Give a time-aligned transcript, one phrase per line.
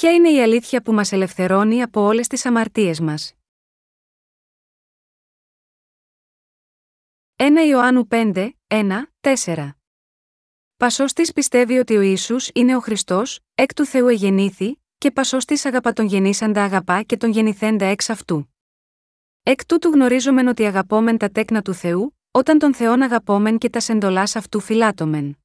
[0.00, 3.34] Ποια είναι η αλήθεια που μας ελευθερώνει από όλες τις αμαρτίες μας;
[7.36, 9.70] 1 Ιωάννου 5, 1, 4
[10.76, 15.92] Πασώστη πιστεύει ότι ο Ιησούς είναι ο Χριστός, εκ του Θεού εγεννήθη, και πασώστη αγαπά
[15.92, 18.54] τον γεννήσαντα αγαπά και τον γεννηθέντα εξ αυτού.
[19.42, 23.84] Εκ τούτου γνωρίζομεν ότι αγαπόμεν τα τέκνα του Θεού, όταν τον Θεόν αγαπόμεν και τας
[23.84, 25.38] σεντολά αυτού φυλάτωμεν.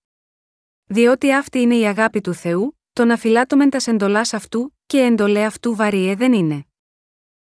[0.86, 5.46] Διότι αυτή είναι η αγάπη του Θεού, το να φυλάτωμεν τα σεντολάς αυτού, και εντολέ
[5.46, 6.66] αυτού βαριέ δεν είναι.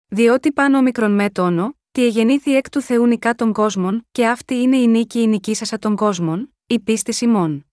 [0.07, 4.55] Διότι πάνω μικρον με τόνο, τι εγεννήθη εκ του Θεού νικά των κόσμων, και αυτή
[4.55, 7.65] είναι η νίκη η νικήσασα των κόσμων, η πίστη ημών.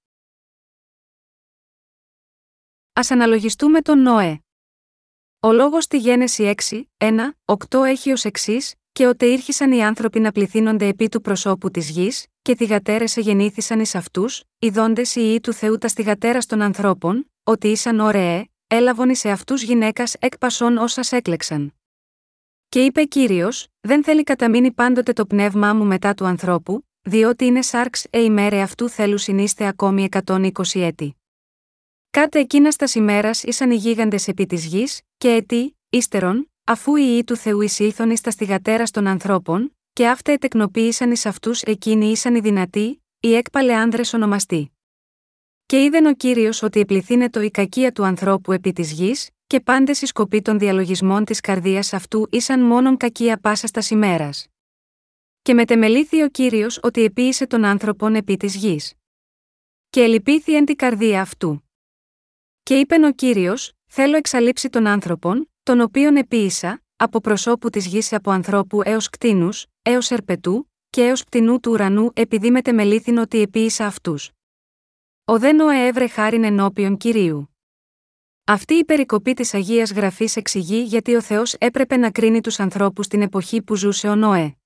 [2.92, 4.41] Α αναλογιστούμε τον Νοέ.
[5.41, 10.20] Ο λόγος στη Γένεση 6, 1, 8 έχει ω εξής, και ότε ήρχισαν οι άνθρωποι
[10.20, 15.41] να πληθύνονται επί του προσώπου της γης, και θυγατέρες εγεννήθησαν εις αυτούς, ειδώντες οι ιοί
[15.41, 20.77] του Θεού τα στιγατέρα των ανθρώπων, ότι ήσαν ωραίε, έλαβον εις αυτού γυναίκας εκ πασών
[20.77, 21.74] όσα έκλεξαν.
[22.69, 27.62] Και είπε κύριος, δεν θέλει καταμείνει πάντοτε το πνεύμά μου μετά του ανθρώπου, διότι είναι
[27.62, 31.16] σάρξ ε ημέρε αυτού θέλους συνείστε ακόμη 120 έτη.
[32.10, 37.04] Κάτε εκείνας τας ημέρας ήσαν οι γίγαντες επί της γης, και ετή, ύστερον, αφού οι
[37.06, 42.10] ιοί του Θεού εισήλθον εις τα στιγατέρα των ανθρώπων, και αυτά ετεκνοποίησαν εις αυτούς εκείνοι
[42.10, 44.72] ήσαν οι δυνατοί, οι έκπαλε άνδρες ονομαστοί.
[45.70, 50.02] Και είδεν ο κύριος ότι επληθύνετο η κακία του ανθρώπου επί της γης, και πάντες
[50.02, 54.46] οι σκοποί των διαλογισμών της καρδίας αυτού ήσαν μόνον κακία πάσας στα ημέρας.
[55.42, 58.94] Και μετεμελήθη ο κύριος ότι επίησε τον άνθρωπον επί της γης.
[59.91, 61.70] Και ελυπήθη εν την καρδία αυτού.
[62.62, 68.12] Και είπεν ο κύριος, Θέλω εξαλείψει τον άνθρωπον, τον οποίον επίησα, από προσώπου της γης
[68.12, 73.86] από ανθρώπου έως κτίνους, έως ερπετού, και έως πτηνού του ουρανού, επειδή μετεμελήθην ότι επίησα
[73.86, 74.30] αυτούς.
[75.31, 77.56] Ο δε Νοέ έβρε χάριν ενώπιον κυρίου.
[78.45, 83.09] Αυτή η περικοπή της Αγίας Γραφής εξηγεί γιατί ο Θεός έπρεπε να κρίνει τους ανθρώπους
[83.09, 84.56] την εποχή που ζούσε ο Νοέ.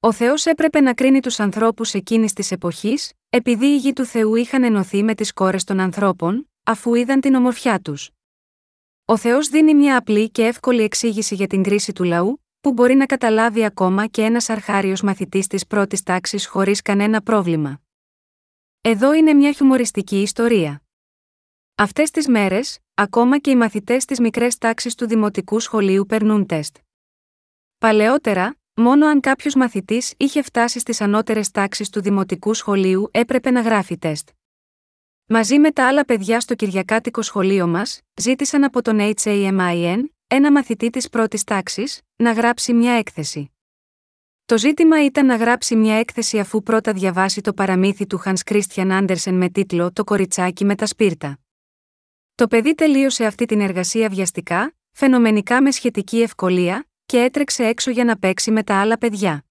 [0.00, 4.34] Ο Θεός έπρεπε να κρίνει τους ανθρώπους εκείνης της εποχής, επειδή οι γη του Θεού
[4.34, 8.10] είχαν ενωθεί με τις κόρες των ανθρώπων, αφού είδαν την ομορφιά τους.
[9.04, 12.94] Ο Θεός δίνει μια απλή και εύκολη εξήγηση για την κρίση του λαού, που μπορεί
[12.94, 17.80] να καταλάβει ακόμα και ένας αρχάριος μαθητής της πρώτης τάξης χωρίς κανένα πρόβλημα.
[18.82, 20.82] Εδώ είναι μια χιουμοριστική ιστορία.
[21.74, 26.76] Αυτές τις μέρες, ακόμα και οι μαθητές στι μικρές τάξει του δημοτικού σχολείου περνούν τεστ.
[27.78, 33.60] Παλαιότερα, μόνο αν κάποιος μαθητής είχε φτάσει στις ανώτερες τάξεις του δημοτικού σχολείου έπρεπε να
[33.60, 34.28] γράφει τεστ.
[35.26, 40.90] Μαζί με τα άλλα παιδιά στο Κυριακάτικο σχολείο μας, ζήτησαν από τον HAMIN, ένα μαθητή
[40.90, 43.50] της πρώτης τάξης, να γράψει μια έκθεση.
[44.50, 49.00] Το ζήτημα ήταν να γράψει μια έκθεση αφού πρώτα διαβάσει το παραμύθι του Hans Christian
[49.00, 51.38] Andersen με τίτλο Το κοριτσάκι με τα σπίρτα.
[52.34, 58.04] Το παιδί τελείωσε αυτή την εργασία βιαστικά, φαινομενικά με σχετική ευκολία, και έτρεξε έξω για
[58.04, 59.44] να παίξει με τα άλλα παιδιά.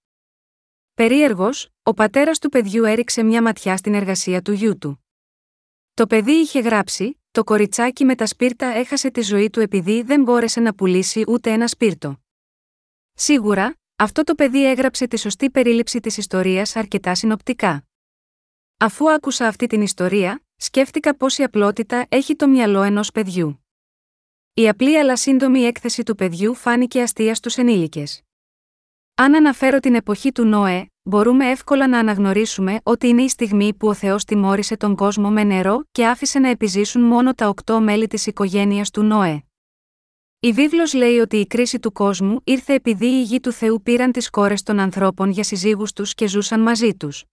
[0.93, 5.05] Περίεργος, ο πατέρας του παιδιού έριξε μια ματιά στην εργασία του γιού του.
[5.93, 10.23] Το παιδί είχε γράψει: Το κοριτσάκι με τα σπίρτα έχασε τη ζωή του επειδή δεν
[10.23, 12.23] μπόρεσε να πουλήσει ούτε ένα σπίρτο.
[13.13, 17.83] Σίγουρα, αυτό το παιδί έγραψε τη σωστή περίληψη της ιστορίας αρκετά συνοπτικά.
[18.77, 23.65] Αφού άκουσα αυτή την ιστορία, σκέφτηκα πόση απλότητα έχει το μυαλό ενός παιδιού.
[24.53, 28.21] Η απλή αλλά σύντομη έκθεση του παιδιού φάνηκε αστεία στους ενήλικες.
[29.15, 33.87] Αν αναφέρω την εποχή του Νόε, μπορούμε εύκολα να αναγνωρίσουμε ότι είναι η στιγμή που
[33.87, 38.07] ο Θεός τιμώρησε τον κόσμο με νερό και άφησε να επιζήσουν μόνο τα οκτώ μέλη
[38.07, 39.43] της οικογένειας του Νόε.
[40.41, 44.11] Η βίβλος λέει ότι η κρίση του κόσμου ήρθε επειδή οι γη του Θεού πήραν
[44.11, 47.25] τις κόρες των ανθρώπων για συζύγους τους και ζούσαν μαζί τους.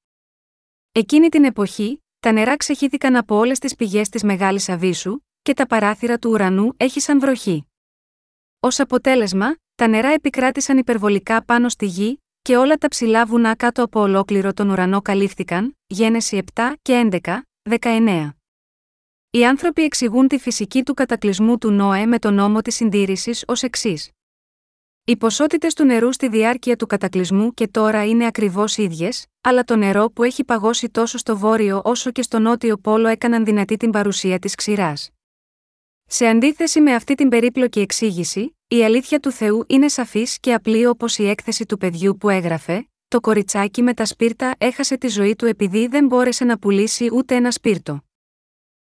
[0.93, 5.67] Εκείνη την εποχή, τα νερά ξεχύθηκαν από όλες τις πηγές της Μεγάλης Αβίσου, και τα
[5.67, 7.67] παράθυρα του ουρανού έχησαν βροχή.
[8.61, 13.83] Ω αποτέλεσμα, τα νερά επικράτησαν υπερβολικά πάνω στη γη, και όλα τα ψηλά βουνά κάτω
[13.83, 17.43] από ολόκληρο τον ουρανό καλύφθηκαν, Γένεση 7 και 11,
[17.81, 18.31] 19.
[19.36, 23.62] Οι άνθρωποι εξηγούν τη φυσική του κατακλυσμού του Νόε με τον νόμο της συντήρησης ως
[23.62, 24.11] εξής.
[25.05, 29.76] Οι ποσότητες του νερού στη διάρκεια του κατακλυσμού και τώρα είναι ακριβώς ίδιες, αλλά το
[29.76, 33.90] νερό που έχει παγώσει τόσο στο βόρειο όσο και στο νότιο πόλο έκαναν δυνατή την
[33.90, 35.11] παρουσία της ξηράς.
[36.06, 40.87] Σε αντίθεση με αυτή την περίπλοκη εξήγηση, η αλήθεια του Θεού είναι σαφής και απλή
[40.87, 45.37] όπως η έκθεση του παιδιού που έγραφε: Το κοριτσάκι με τα σπίρτα έχασε τη ζωή
[45.37, 48.00] του επειδή δεν μπόρεσε να πουλήσει ούτε ένα σπίρτο.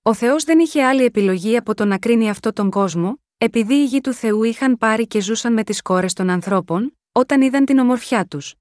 [0.04, 3.86] Ο Θεός δεν είχε άλλη επιλογή από το να κρίνει αυτό τον κόσμο, επειδή οι
[3.86, 7.80] γη του Θεού είχαν πάρει και ζούσαν με τις κόρες των ανθρώπων, όταν είδαν την
[7.80, 8.56] ομορφιά τους.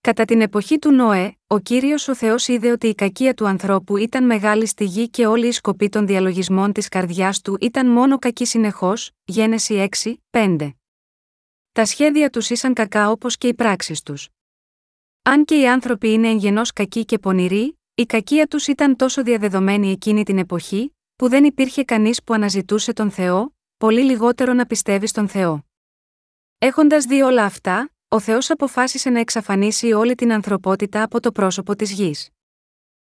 [0.00, 3.96] Κατά την εποχή του Νόε, ο κύριος ο Θεός είδε ότι η κακία του ανθρώπου
[3.96, 8.18] ήταν μεγάλη στη γη και όλη η σκοπή των διαλογισμών της καρδιάς του ήταν μόνο
[8.18, 10.70] κακή συνεχώς, Γένεση 6, 5.
[11.72, 14.28] Τα σχέδια τους ήσαν κακά όπως και οι πράξεις τους.
[15.22, 19.90] Αν και οι άνθρωποι είναι εγγενώς κακοί και πονηροί, η κακία τους ήταν τόσο διαδεδομένη
[19.90, 25.06] εκείνη την εποχή, που δεν υπήρχε κανείς που αναζητούσε τον Θεό, πολύ λιγότερο να πιστεύει
[25.06, 25.66] στον Θεό.
[26.58, 31.76] Έχοντας δει όλα αυτά, ο Θεός αποφάσισε να εξαφανίσει όλη την ανθρωπότητα από το πρόσωπο
[31.76, 32.30] της γης.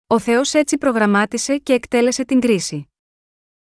[0.07, 2.89] Ο Θεός έτσι προγραμμάτισε και εκτέλεσε την κρίση.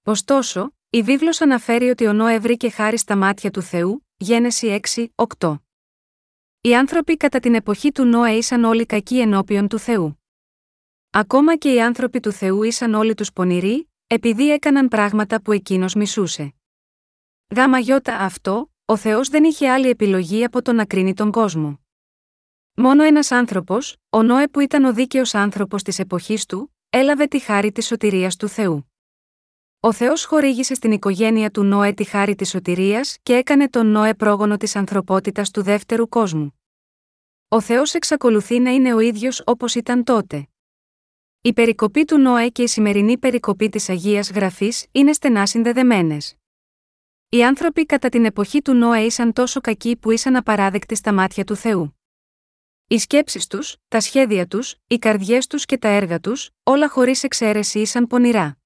[0.02, 5.06] Ωστόσο, η βίβλος αναφέρει ότι ο Νόε βρήκε χάρη στα μάτια του Θεού, Γένεση 6,
[5.38, 5.54] 8.
[6.60, 10.21] Οι άνθρωποι κατά την εποχή του Νόε ήσαν όλοι κακοί ενώπιον του Θεού.
[11.14, 15.94] Ακόμα και οι άνθρωποι του Θεού ήσαν όλοι τους πονηροί, επειδή έκαναν πράγματα που εκείνος
[15.94, 16.54] μισούσε.
[17.56, 21.80] Γάμα γιώτα αυτό, ο Θεός δεν είχε άλλη επιλογή από το να κρίνει τον κόσμο.
[22.74, 27.38] Μόνο ένας άνθρωπος, ο Νόε που ήταν ο δίκαιος άνθρωπος της εποχής του, έλαβε τη
[27.38, 28.92] χάρη της σωτηρίας του Θεού.
[29.80, 34.14] Ο Θεός χορήγησε στην οικογένεια του Νόε τη χάρη της σωτηρίας και έκανε τον Νόε
[34.14, 36.60] πρόγονο της ανθρωπότητας του δεύτερου κόσμου.
[37.48, 40.46] Ο Θεός εξακολουθεί να είναι ο ίδιος όπως ήταν τότε.
[41.44, 46.36] Η περικοπή του Νόε και η σημερινή περικοπή της Αγίας Γραφής είναι στενά συνδεδεμένες.
[47.28, 51.44] Οι άνθρωποι κατά την εποχή του Νόε ήσαν τόσο κακοί που ήσαν απαράδεκτοι στα μάτια
[51.44, 51.98] του Θεού.
[52.86, 57.22] Οι σκέψεις τους, τα σχέδια τους, οι καρδιές τους και τα έργα τους, όλα χωρίς
[57.22, 58.58] εξαίρεση ήσαν πονηρά.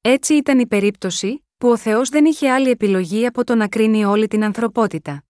[0.00, 4.04] Έτσι ήταν η περίπτωση, που ο Θεός δεν είχε άλλη επιλογή από το να κρίνει
[4.04, 5.24] όλη την ανθρωπότητα.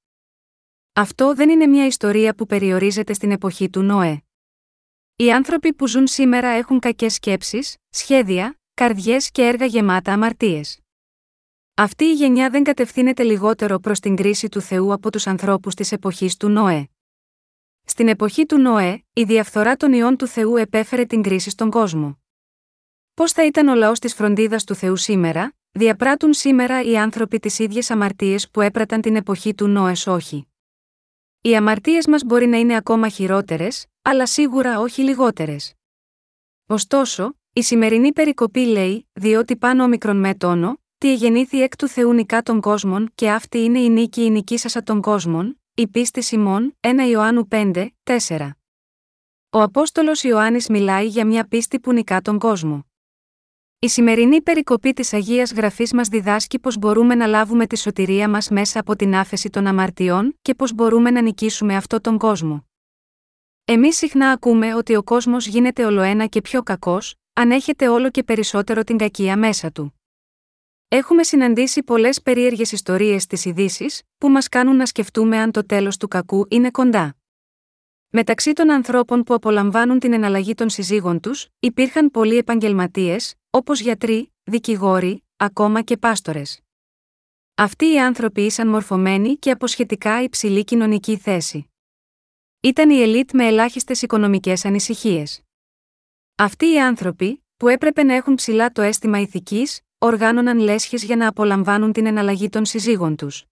[0.93, 4.23] Αυτό δεν είναι μια ιστορία που περιορίζεται στην εποχή του Νόε.
[5.17, 10.81] Οι άνθρωποι που ζουν σήμερα έχουν κακές σκέψεις, σχέδια, καρδιές και έργα γεμάτα αμαρτίες.
[11.75, 15.93] Αυτή η γενιά δεν κατευθύνεται λιγότερο προς την κρίση του Θεού από τους ανθρώπους της
[15.93, 16.89] εποχής του Νόε.
[17.85, 22.23] Στην εποχή του Νόε, η διαφθορά των ιών του Θεού επέφερε την κρίση στον κόσμο.
[23.15, 27.59] Πώς θα ήταν ο λαός της φροντίδας του Θεού σήμερα, διαπράττουν σήμερα οι άνθρωποι τις
[27.59, 30.47] ίδιες αμαρτίες που έπραταν την εποχή του Νόες όχι.
[31.41, 35.75] Οι αμαρτίες μας μπορεί να είναι ακόμα χειρότερες, αλλά σίγουρα όχι λιγότερες.
[36.67, 42.13] Ωστόσο, η σημερινή περικοπή λέει, διότι πάνω μικρον με τόνο, τι εγεννήθη εκ του Θεού
[42.13, 46.77] νικά των κόσμων και αυτή είναι η νίκη η νικήσασα των κόσμων, η πίστη Σιμών,
[46.81, 48.51] 1 Ιωάννου 5, 4.
[49.51, 52.87] Ο Απόστολος Ιωάννης μιλάει για μια πίστη που νικά τον κόσμο.
[53.79, 58.49] Η σημερινή περικοπή της Αγίας Γραφής μας διδάσκει πώς μπορούμε να λάβουμε τη σωτηρία μας
[58.49, 62.67] μέσα από την άφεση των αμαρτιών και πώς μπορούμε να νικήσουμε αυτό τον κόσμο.
[63.65, 68.23] Εμείς συχνά ακούμε ότι ο κόσμος γίνεται ολοένα και πιο κακός, αν έχετε όλο και
[68.23, 69.95] περισσότερο την κακία μέσα του.
[70.89, 75.97] Έχουμε συναντήσει πολλές περίεργες ιστορίες στις ειδήσεις, που μας κάνουν να σκεφτούμε αν το τέλος
[75.97, 77.17] του κακού είναι κοντά.
[78.09, 84.33] Μεταξύ των ανθρώπων που απολαμβάνουν την εναλλαγή των συζύγων τους, υπήρχαν πολλοί επαγγελματίες, όπως γιατροί,
[84.43, 86.61] δικηγόροι, ακόμα και πάστορες.
[87.55, 91.72] Αυτοί οι άνθρωποι ήσαν μορφωμένοι και από σχετικά υψηλή κοινωνική θέση.
[92.65, 95.41] Ήταν η ελίτ με ελάχιστες οικονομικές ανησυχίες.
[96.35, 101.29] Αυτοί οι άνθρωποι, που έπρεπε να έχουν ψηλά το αίσθημα ηθικής, οργάνωναν λέσχες για να
[101.29, 103.45] απολαμβάνουν την εναλλαγή των συζύγων τους.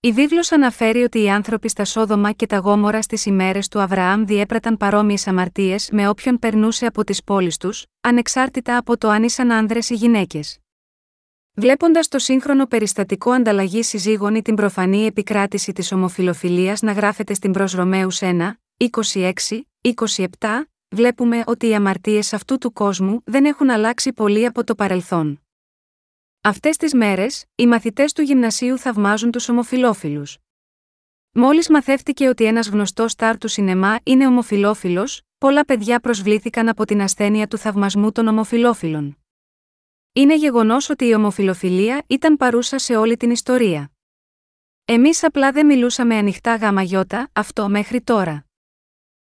[0.00, 4.24] Η βίβλος αναφέρει ότι οι άνθρωποι στα Σόδομα και τα Γόμορα στις ημέρες του Αβραάμ
[4.24, 9.52] διέπραταν παρόμοιες αμαρτίες με όποιον περνούσε από τις πόλεις τους, ανεξάρτητα από το αν ήσαν
[9.52, 10.58] άνδρες ή γυναίκες.
[11.58, 17.52] Βλέποντας το σύγχρονο περιστατικό ανταλλαγής συζύγων ή την προφανή επικράτηση της ομοφιλοφιλίας να γράφεται στην
[17.52, 20.26] προ Ρωμαίου 1, 26, 27,
[20.88, 25.42] βλέπουμε ότι οι αμαρτίες αυτού του κόσμου δεν έχουν αλλάξει πολύ από το παρελθόν.
[26.40, 30.22] Αυτές τις μέρες, οι μαθητές του γυμνασίου θαυμάζουν τους ομοφυλόφιλου.
[31.32, 37.02] Μόλις μαθεύτηκε ότι ένας γνωστός στάρ του σινεμά είναι ομοφυλόφιλο, πολλά παιδιά προσβλήθηκαν από την
[37.02, 39.16] ασθένεια του θαυμασμού των ομοφυλόφιλων.
[40.18, 43.90] Είναι γεγονός ότι η ομοφυλοφιλία ήταν παρούσα σε όλη την ιστορία.
[44.84, 48.46] Εμείς απλά δεν μιλούσαμε ανοιχτά γαμαγιώτα αυτό μέχρι τώρα.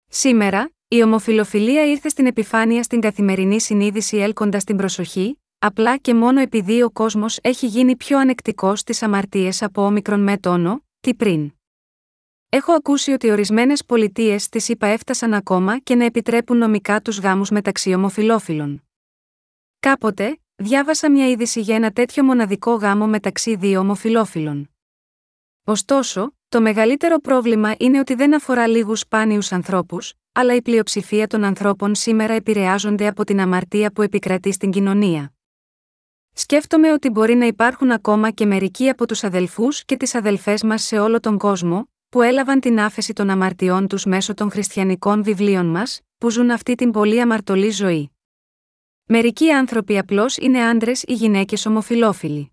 [0.08, 6.40] Σήμερα, η ομοφυλοφιλία ήρθε στην επιφάνεια στην καθημερινή συνείδηση έλκοντας την προσοχή, απλά και μόνο
[6.40, 11.52] επειδή ο κόσμος έχει γίνει πιο ανεκτικός στις αμαρτίες από όμικρον με τόνο, τι πριν.
[12.48, 17.50] Έχω ακούσει ότι ορισμένες πολιτείες της ΗΠΑ έφτασαν ακόμα και να επιτρέπουν νομικά τους γάμους
[17.50, 18.88] μεταξύ ομοφυλόφιλων.
[19.80, 24.70] Κάποτε, διάβασα μια είδηση για ένα τέτοιο μοναδικό γάμο μεταξύ δύο ομοφυλόφιλων.
[25.64, 31.44] Ωστόσο, το μεγαλύτερο πρόβλημα είναι ότι δεν αφορά λίγους σπάνιους ανθρώπους, αλλά η πλειοψηφία των
[31.44, 35.32] ανθρώπων σήμερα επηρεάζονται από την αμαρτία που επικρατεί στην κοινωνία.
[36.32, 40.82] Σκέφτομαι ότι μπορεί να υπάρχουν ακόμα και μερικοί από τους αδελφούς και τις αδελφές μας
[40.82, 45.66] σε όλο τον κόσμο, που έλαβαν την άφεση των αμαρτιών τους μέσω των χριστιανικών βιβλίων
[45.66, 48.15] μας, που ζουν αυτή την πολύ αμαρτωλή ζωή.
[49.08, 52.52] Μερικοί άνθρωποι απλώς είναι άντρες ή γυναίκες ομοφυλόφιλοι.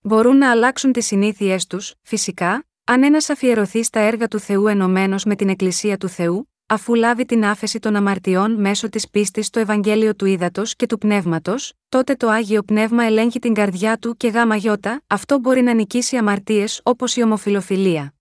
[0.00, 5.24] Μπορούν να αλλάξουν τις συνήθειές τους, φυσικά, αν ένας αφιερωθεί στα έργα του Θεού ενωμένος
[5.24, 9.60] με την Εκκλησία του Θεού, αφού λάβει την άφεση των αμαρτιών μέσω της πίστης στο
[9.60, 14.28] Ευαγγέλιο του Ήδατος και του Πνεύματος, τότε το άγιο πνεύμα ελέγχει την καρδιά του και
[14.28, 18.14] γάμα γιώτα, αυτό μπορεί να νικήσει αμαρτίες όπως η ομοφιλοφιλία.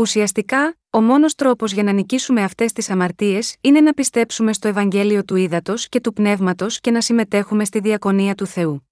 [0.00, 5.24] Ουσιαστικά, ο μόνος τρόπος για να νικήσουμε αυτές τις αμαρτίες είναι να πιστέψουμε στο Ευαγγέλιο
[5.24, 8.88] του Ήδατος και του Πνεύματος και να συμμετέχουμε στη διακονία του Θεού.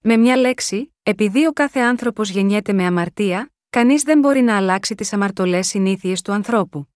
[0.00, 4.94] Με μια λέξη, επειδή ο κάθε άνθρωπος γεννιέται με αμαρτία, κανείς δεν μπορεί να αλλάξει
[4.94, 6.88] τις αμαρτωλές συνήθειες του ανθρώπου.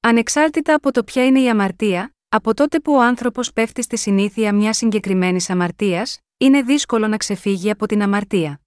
[0.00, 4.54] Ανεξάρτητα από το ποια είναι η αμαρτία, από τότε που ο άνθρωπος πέφτει στη συνήθεια
[4.54, 8.60] μιας συγκεκριμένης αμαρτίας, είναι δύσκολο να ξεφύγει από την αμαρτία.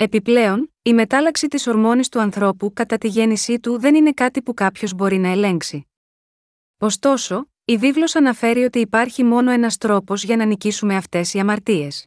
[0.00, 4.54] Επιπλέον, η μετάλλαξη της ορμόνης του ανθρώπου κατά τη γέννησή του δεν είναι κάτι που
[4.54, 5.88] κάποιος μπορεί να ελέγξει.
[6.78, 12.06] Ωστόσο, η βίβλος αναφέρει ότι υπάρχει μόνο ένας τρόπος για να νικήσουμε αυτές οι αμαρτίες.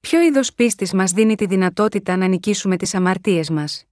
[0.00, 3.84] Ποιο είδος πίστης μας δίνει τη δυνατότητα να νικήσουμε τις αμαρτίες μας;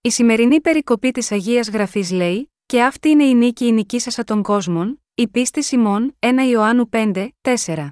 [0.00, 4.42] Η σημερινή περικοπή της Αγίας Γραφής λέει: Και αυτή είναι η νίκη η νικήσασα των
[4.42, 7.88] κόσμων, η πίστη Σιμών, 1 Ιωάννου 5, 4.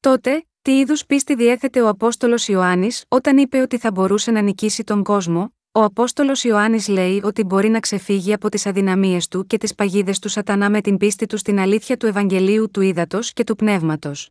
[0.00, 4.84] Τότε, τι είδους πίστη διέθετε ο Απόστολος Ιωάννης όταν είπε ότι θα μπορούσε να νικήσει
[4.84, 9.58] τον κόσμο, ο Απόστολος Ιωάννης λέει ότι μπορεί να ξεφύγει από τις αδυναμίες του και
[9.58, 13.44] τις παγίδες του Σατανά με την πίστη του στην αλήθεια του Ευαγγελίου του Ήδατος και
[13.44, 14.30] του Πνεύματος.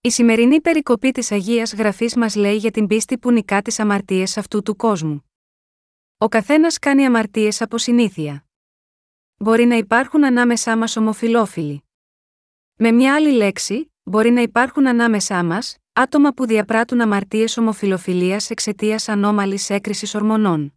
[0.00, 4.36] Η σημερινή περικοπή της Αγίας Γραφής μας λέει για την πίστη που νικά τις αμαρτίες
[4.36, 5.30] αυτού του κόσμου.
[6.18, 8.44] Ο καθένας κάνει αμαρτίες από συνήθεια.
[9.36, 11.84] Μπορεί να υπάρχουν ανάμεσά μας ομοφυλόφιλοι.
[12.74, 19.08] Με μια άλλη λέξη, μπορεί να υπάρχουν ανάμεσά μας άτομα που διαπράττουν αμαρτίες ομοφυλοφιλία εξαιτίας
[19.08, 20.74] ανώμαλης έκρησης ορμονών.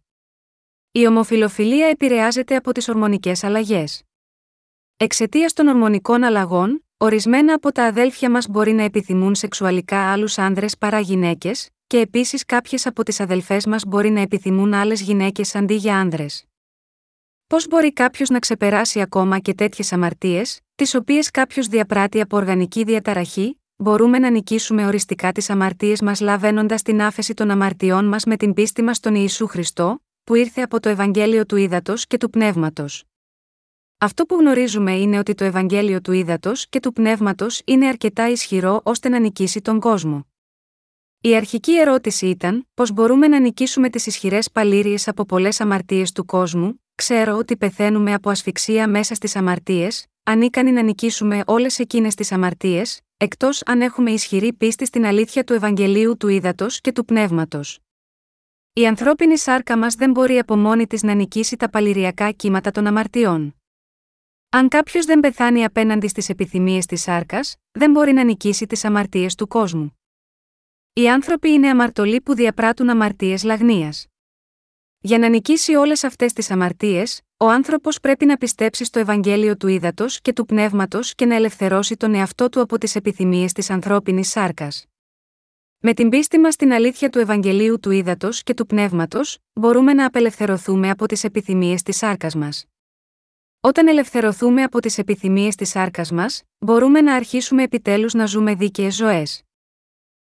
[0.92, 4.02] Η ομοφυλοφιλία επηρεάζεται από τις ορμονικές αλλαγές.
[4.96, 10.78] Εξαιτίας των ορμονικών αλλαγών, ορισμένα από τα αδέλφια μας μπορεί να επιθυμούν σεξουαλικά άλλους άνδρες
[10.78, 15.74] παρά γυναίκες, και επίσης κάποιες από τις αδελφές μας μπορεί να επιθυμούν άλλες γυναίκες αντί
[15.74, 16.44] για άνδρες.
[17.54, 22.84] Πώς μπορεί κάποιος να ξεπεράσει ακόμα και τέτοιες αμαρτίες, τις οποίες κάποιος διαπράττει από οργανική
[22.84, 28.36] διαταραχή, μπορούμε να νικήσουμε οριστικά τις αμαρτίες μας λαβαίνοντας την άφεση των αμαρτιών μας με
[28.36, 32.30] την πίστη μας στον Ιησού Χριστό, που ήρθε από το Ευαγγέλιο του Ήδατος και του
[32.30, 33.04] Πνεύματος.
[33.98, 38.80] Αυτό που γνωρίζουμε είναι ότι το Ευαγγέλιο του Ήδατος και του Πνεύματος είναι αρκετά ισχυρό
[38.84, 40.26] ώστε να νικήσει τον κόσμο.
[41.20, 46.24] Η αρχική ερώτηση ήταν: Πώς μπορούμε να νικήσουμε τις ισχυρές παλήριες από πολλές αμαρτίες του
[46.24, 52.32] κόσμου, ξέρω ότι πεθαίνουμε από ασφυξία μέσα στις αμαρτίες, ανίκανοι να νικήσουμε όλες εκείνες τις
[52.32, 57.78] αμαρτίες, εκτός αν έχουμε ισχυρή πίστη στην αλήθεια του Ευαγγελίου του Ήδατος και του Πνεύματος.
[58.72, 62.86] Η ανθρώπινη σάρκα μας δεν μπορεί από μόνη της να νικήσει τα παληριακά κύματα των
[62.86, 63.54] αμαρτιών.
[64.50, 69.34] Αν κάποιος δεν πεθάνει απέναντι στις επιθυμίες της σάρκας, δεν μπορεί να νικήσει τις αμαρτίες
[69.34, 69.98] του κόσμου.
[70.92, 74.06] Οι άνθρωποι είναι αμαρτωλοί που διαπράττουν αμαρτίες λαγνίας.
[75.06, 79.68] Για να νικήσει όλες αυτές τις αμαρτίες, ο άνθρωπος πρέπει να πιστέψει στο Ευαγγέλιο του
[79.68, 84.28] Ήδατος και του Πνεύματος και να ελευθερώσει τον εαυτό του από τις επιθυμίες της ανθρώπινης
[84.28, 84.84] σάρκας.
[85.78, 90.06] Με την πίστη μας στην αλήθεια του Ευαγγελίου του Ήδατος και του Πνεύματος, μπορούμε να
[90.06, 92.64] απελευθερωθούμε από τις επιθυμίες της σάρκας μας.
[93.60, 98.94] Όταν ελευθερωθούμε από τις επιθυμίες της σάρκας μας, μπορούμε να αρχίσουμε επιτέλους να ζούμε δίκαιες
[98.94, 99.43] ζωές.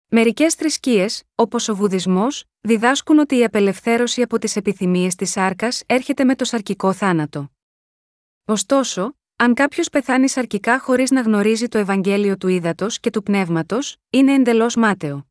[0.10, 6.24] Μερικές θρησκείες, όπως ο Βουδισμός, διδάσκουν ότι η απελευθέρωση από τις επιθυμίες της σάρκας έρχεται
[6.24, 7.52] με το σαρκικό θάνατο.
[8.46, 13.98] Ωστόσο, αν κάποιος πεθάνει σαρκικά χωρίς να γνωρίζει το Ευαγγέλιο του ύδατο και του πνεύματος,
[14.10, 15.28] είναι εντελώς μάταιο.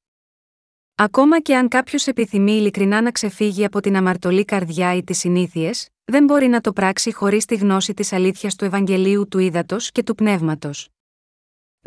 [0.95, 5.89] Ακόμα και αν κάποιος επιθυμεί ειλικρινά να ξεφύγει από την αμαρτωλή καρδιά ή τις συνήθειες,
[6.05, 10.03] δεν μπορεί να το πράξει χωρίς τη γνώση της αλήθειας του Ευαγγελίου του ύδατο και
[10.03, 10.89] του πνεύματος.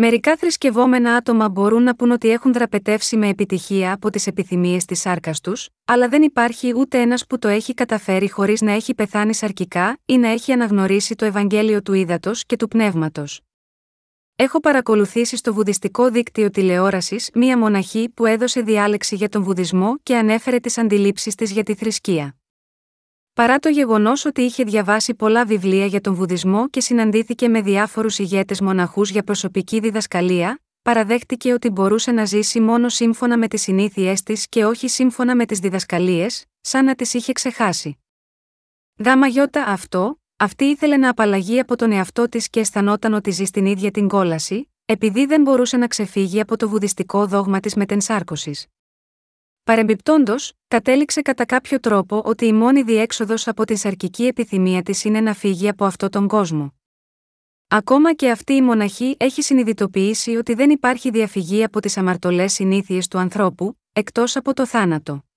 [0.01, 4.99] Μερικά θρησκευόμενα άτομα μπορούν να πούν ότι έχουν δραπετεύσει με επιτυχία από τις επιθυμίες της
[4.99, 9.33] σάρκας τους, αλλά δεν υπάρχει ούτε ένας που το έχει καταφέρει χωρίς να έχει πεθάνει
[9.33, 13.41] σαρκικά ή να έχει αναγνωρίσει το Ευαγγέλιο του ύδατο και του πνεύματος.
[14.35, 20.17] Έχω παρακολουθήσει στο βουδιστικό δίκτυο τηλεόρασης μία μοναχή που έδωσε διάλεξη για τον βουδισμό και
[20.17, 22.38] ανέφερε τις αντιλήψεις της για τη θρησκεία.
[23.39, 28.19] Παρά το γεγονός ότι είχε διαβάσει πολλά βιβλία για τον Βουδισμό και συναντήθηκε με διάφορους
[28.19, 34.23] ηγέτες μοναχούς για προσωπική διδασκαλία, παραδέχτηκε ότι μπορούσε να ζήσει μόνο σύμφωνα με τις συνήθειές
[34.23, 37.97] της και όχι σύμφωνα με τις διδασκαλίες, σαν να τις είχε ξεχάσει.
[38.95, 43.45] Δάμα γιώτα αυτό, αυτή ήθελε να απαλλαγεί από τον εαυτό της και αισθανόταν ότι ζει
[43.45, 48.67] στην ίδια την κόλαση, επειδή δεν μπορούσε να ξεφύγει από το βουδιστικό δόγμα της μετενσάρκωσης.
[49.69, 55.21] Παρεμπιπτόντως, κατέληξε κατά κάποιο τρόπο ότι η μόνη διέξοδος από την σαρκική επιθυμία της είναι
[55.21, 56.73] να φύγει από αυτό τον κόσμο.
[57.67, 63.07] Ακόμα και αυτή η μοναχή έχει συνειδητοποιήσει ότι δεν υπάρχει διαφυγή από τις αμαρτωλές συνήθειες
[63.07, 65.28] του ανθρώπου, εκτός από το θάνατο.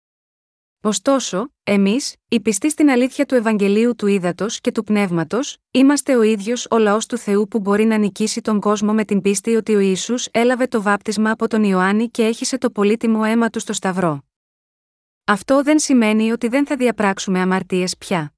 [0.85, 6.23] Ωστόσο, εμείς, οι πιστοί στην αλήθεια του Ευαγγελίου του Ήδατος και του Πνεύματος, είμαστε ο
[6.23, 9.75] ίδιος ο λαός του Θεού που μπορεί να νικήσει τον κόσμο με την πίστη ότι
[9.75, 13.73] ο Ισού έλαβε το βάπτισμα από τον Ιωάννη και έχισε το πολύτιμο αίμα του στο
[13.73, 14.23] Σταυρό.
[15.25, 18.35] Αυτό δεν σημαίνει ότι δεν θα διαπράξουμε αμαρτίες πια.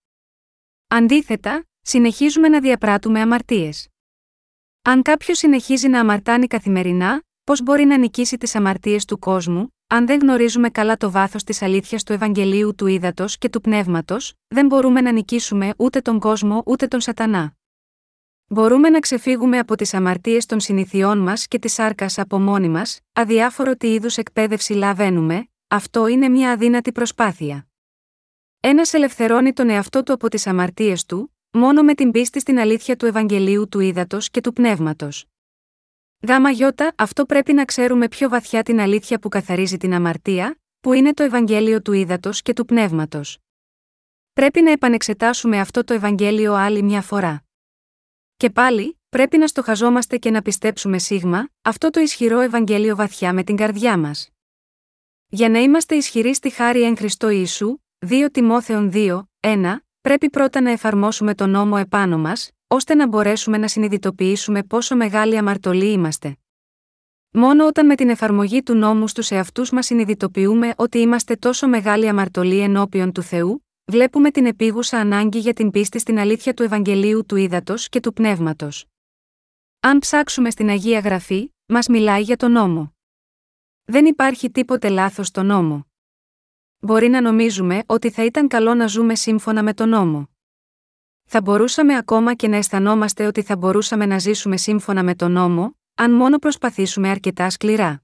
[0.86, 3.88] Αντίθετα, συνεχίζουμε να διαπράττουμε αμαρτίες.
[4.82, 10.06] Αν κάποιος συνεχίζει να αμαρτάνει καθημερινά, πώς μπορεί να νικήσει τις αμαρτίες του κόσμου, αν
[10.06, 14.66] δεν γνωρίζουμε καλά το βάθος της αλήθειας του Ευαγγελίου του Ήδατος και του Πνεύματος, δεν
[14.66, 17.56] μπορούμε να νικήσουμε ούτε τον κόσμο ούτε τον Σατανά.
[18.46, 23.00] Μπορούμε να ξεφύγουμε από τις αμαρτίες των συνηθιών μας και τη σάρκας από μόνοι μας,
[23.12, 27.66] αδιάφορο τι είδους εκπαίδευση λαβαίνουμε, αυτό είναι μια αδύνατη προσπάθεια.
[28.60, 32.96] Ένας ελευθερώνει τον εαυτό του από τις αμαρτίες του, μόνο με την πίστη στην αλήθεια
[32.96, 35.26] του Ευαγγελίου του Ήδατος και του Πνεύματος.
[36.28, 40.92] Γάμα γιώτα, αυτό πρέπει να ξέρουμε πιο βαθιά την αλήθεια που καθαρίζει την αμαρτία, που
[40.92, 43.38] είναι το Ευαγγέλιο του Ήδατος και του Πνεύματος.
[44.32, 47.44] Πρέπει να επανεξετάσουμε αυτό το Ευαγγέλιο άλλη μια φορά.
[48.36, 53.44] Και πάλι, πρέπει να στοχαζόμαστε και να πιστέψουμε σίγμα, αυτό το ισχυρό Ευαγγέλιο βαθιά με
[53.44, 54.30] την καρδιά μας.
[55.26, 60.61] Για να είμαστε ισχυροί στη χάρη εν Χριστώ Ιησού, 2 Τιμόθεων 2, 1, πρέπει πρώτα
[60.61, 66.37] να εφαρμόσουμε τον νόμο επάνω μας, ώστε να μπορέσουμε να συνειδητοποιήσουμε πόσο μεγάλη αμαρτωλοί είμαστε.
[67.30, 72.08] Μόνο όταν με την εφαρμογή του νόμου στους εαυτούς μας συνειδητοποιούμε ότι είμαστε τόσο μεγάλοι
[72.08, 77.26] αμαρτωλοί ενώπιον του Θεού, βλέπουμε την επίγουσα ανάγκη για την πίστη στην αλήθεια του Ευαγγελίου
[77.26, 78.87] του Ήδατος και του Πνεύματος.
[79.80, 82.94] Αν ψάξουμε στην Αγία Γραφή, μας μιλάει για τον νόμο.
[83.84, 85.87] Δεν υπάρχει τίποτε λάθος στο νόμο.
[86.84, 90.28] Μπορεί να νομίζουμε ότι θα ήταν καλό να ζούμε σύμφωνα με τον νόμο.
[91.24, 95.76] Θα μπορούσαμε ακόμα και να αισθανόμαστε ότι θα μπορούσαμε να ζήσουμε σύμφωνα με τον νόμο,
[95.94, 98.02] αν μόνο προσπαθήσουμε αρκετά σκληρά.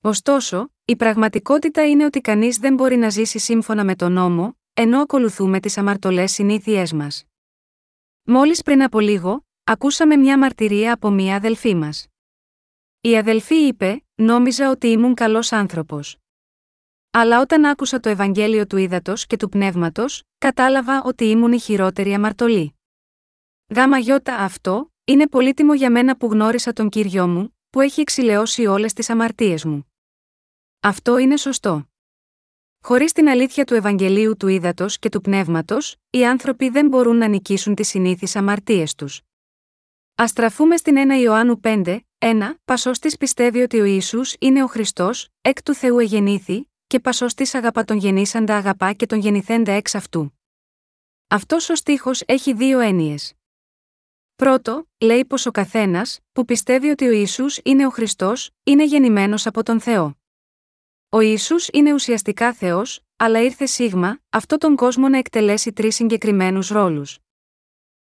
[0.00, 5.00] Ωστόσο, η πραγματικότητα είναι ότι κανείς δεν μπορεί να ζήσει σύμφωνα με τον νόμο, ενώ
[5.00, 7.24] ακολουθούμε τις αμαρτωλές συνήθειές μας.
[8.22, 12.06] Μόλις πριν από λίγο, ακούσαμε μια μαρτυρία από μια αδελφή μας.
[13.00, 16.18] Η αδελφή είπε: Νόμιζα ότι ήμουν καλός άνθρωπος.
[17.10, 22.14] Αλλά όταν άκουσα το Ευαγγέλιο του Ήδατος και του Πνεύματος, κατάλαβα ότι ήμουν η χειρότερη
[22.14, 22.74] αμαρτωλή.
[23.74, 28.66] Γάμα γιώτα αυτό, είναι πολύτιμο για μένα που γνώρισα τον κύριο μου, που έχει εξηλαιώσει
[28.66, 29.92] όλες τις αμαρτίες μου.
[30.80, 31.88] Αυτό είναι σωστό.
[32.80, 37.26] Χωρίς την αλήθεια του Ευαγγελίου του Ήδατος και του Πνεύματος, οι άνθρωποι δεν μπορούν να
[37.26, 39.20] νικήσουν τις συνήθεις αμαρτίες τους.
[40.22, 42.54] Α στραφούμε στην 1 Ιωάννου 5, 1.
[42.64, 47.84] Πασός πιστεύει ότι ο Ισού είναι ο Χριστός, εκ του Θεού εγεννήθη, και πασοστή αγαπά
[47.84, 50.38] τον γεννήσαντα αγαπά και τον γεννηθέντα εξ αυτού.
[51.28, 53.34] Αυτός ο στίχος έχει δύο έννοιες.
[54.36, 59.46] Πρώτο, λέει πως ο καθένας, που πιστεύει ότι ο Ιησούς είναι ο Χριστός, είναι γεννημένος
[59.46, 60.18] από τον Θεό.
[61.08, 66.68] Ο Ιησούς είναι ουσιαστικά Θεός, αλλά ήρθε σίγμα, αυτό τον κόσμο να εκτελέσει τρεις συγκεκριμένους
[66.68, 67.18] ρόλους.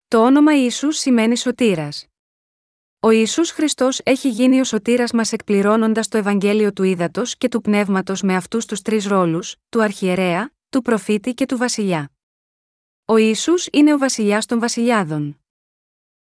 [0.07, 2.07] Το όνομα Ιησούς σημαίνει σωτήρας.
[3.03, 7.61] Ο Ιησούς Χριστός έχει γίνει ο σωτήρας μας εκπληρώνοντας το Ευαγγέλιο του Ήδατος και του
[7.61, 12.11] Πνεύματος με αυτούς τους τρεις ρόλους, του Αρχιερέα, του Προφήτη και του Βασιλιά.
[13.05, 15.39] Ο Ιησούς είναι ο Βασιλιάς των Βασιλιάδων.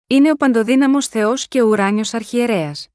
[0.06, 2.88] Είναι ο παντοδύναμος Θεός και ο ουράνιος Αρχιερέας.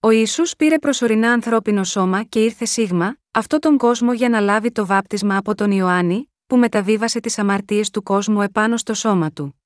[0.00, 4.72] Ο Ιησούς πήρε προσωρινά ανθρώπινο σώμα και ήρθε σίγμα, αυτό τον κόσμο για να λάβει
[4.72, 9.63] το βάπτισμα από τον Ιωάννη, που μεταβίβασε τις αμαρτίες του κόσμου επάνω στο σώμα του.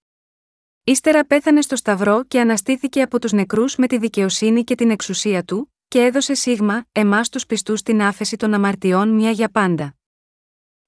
[0.89, 5.45] Ύστερα πέθανε στο Σταυρό και αναστήθηκε από τους νεκρούς με τη δικαιοσύνη και την εξουσία
[5.45, 9.97] του, και έδωσε σίγμα, εμάς τους πιστούς την άφεση των αμαρτιών μια για πάντα.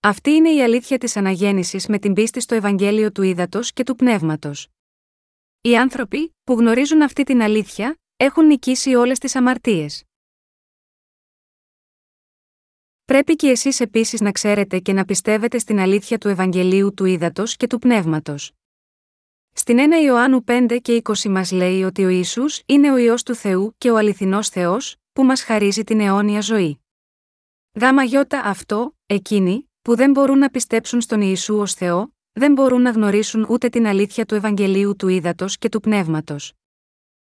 [0.00, 3.96] Αυτή είναι η αλήθεια της αναγέννησης με την πίστη στο Ευαγγέλιο του Ήδατος και του
[3.96, 4.68] Πνεύματος.
[5.60, 10.04] Οι άνθρωποι, που γνωρίζουν αυτή την αλήθεια, έχουν νικήσει όλες τις αμαρτίες.
[13.04, 17.56] Πρέπει και εσείς επίσης να ξέρετε και να πιστεύετε στην αλήθεια του Ευαγγελίου του Ήδατος
[17.56, 18.52] και του Πνεύματος.
[19.52, 23.34] Στην 1 Ιωάννου 5 και 20 μας λέει ότι ο Ισού είναι ο ιό του
[23.34, 26.80] Θεού και ο αληθινός Θεός, που μας χαρίζει την αιώνια ζωή.
[27.80, 32.82] Γάμα γιώτα αυτό, εκείνοι, που δεν μπορούν να πιστέψουν στον Ιησού ως Θεό, δεν μπορούν
[32.82, 36.52] να γνωρίσουν ούτε την αλήθεια του Ευαγγελίου του Ήδατος και του Πνεύματος.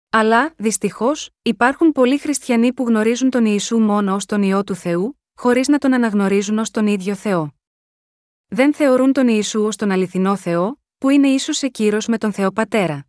[0.09, 5.19] Αλλά, δυστυχώς, υπάρχουν πολλοί χριστιανοί που γνωρίζουν τον Ιησού μόνο ως τον ιό του Θεού,
[5.35, 7.53] χωρίς να τον αναγνωρίζουν ως τον ίδιο Θεό.
[8.47, 12.33] Δεν θεωρούν τον Ιησού ως τον αληθινό Θεό, που είναι ίσως σε κύρος με τον
[12.33, 13.05] Θεό Πατέρα.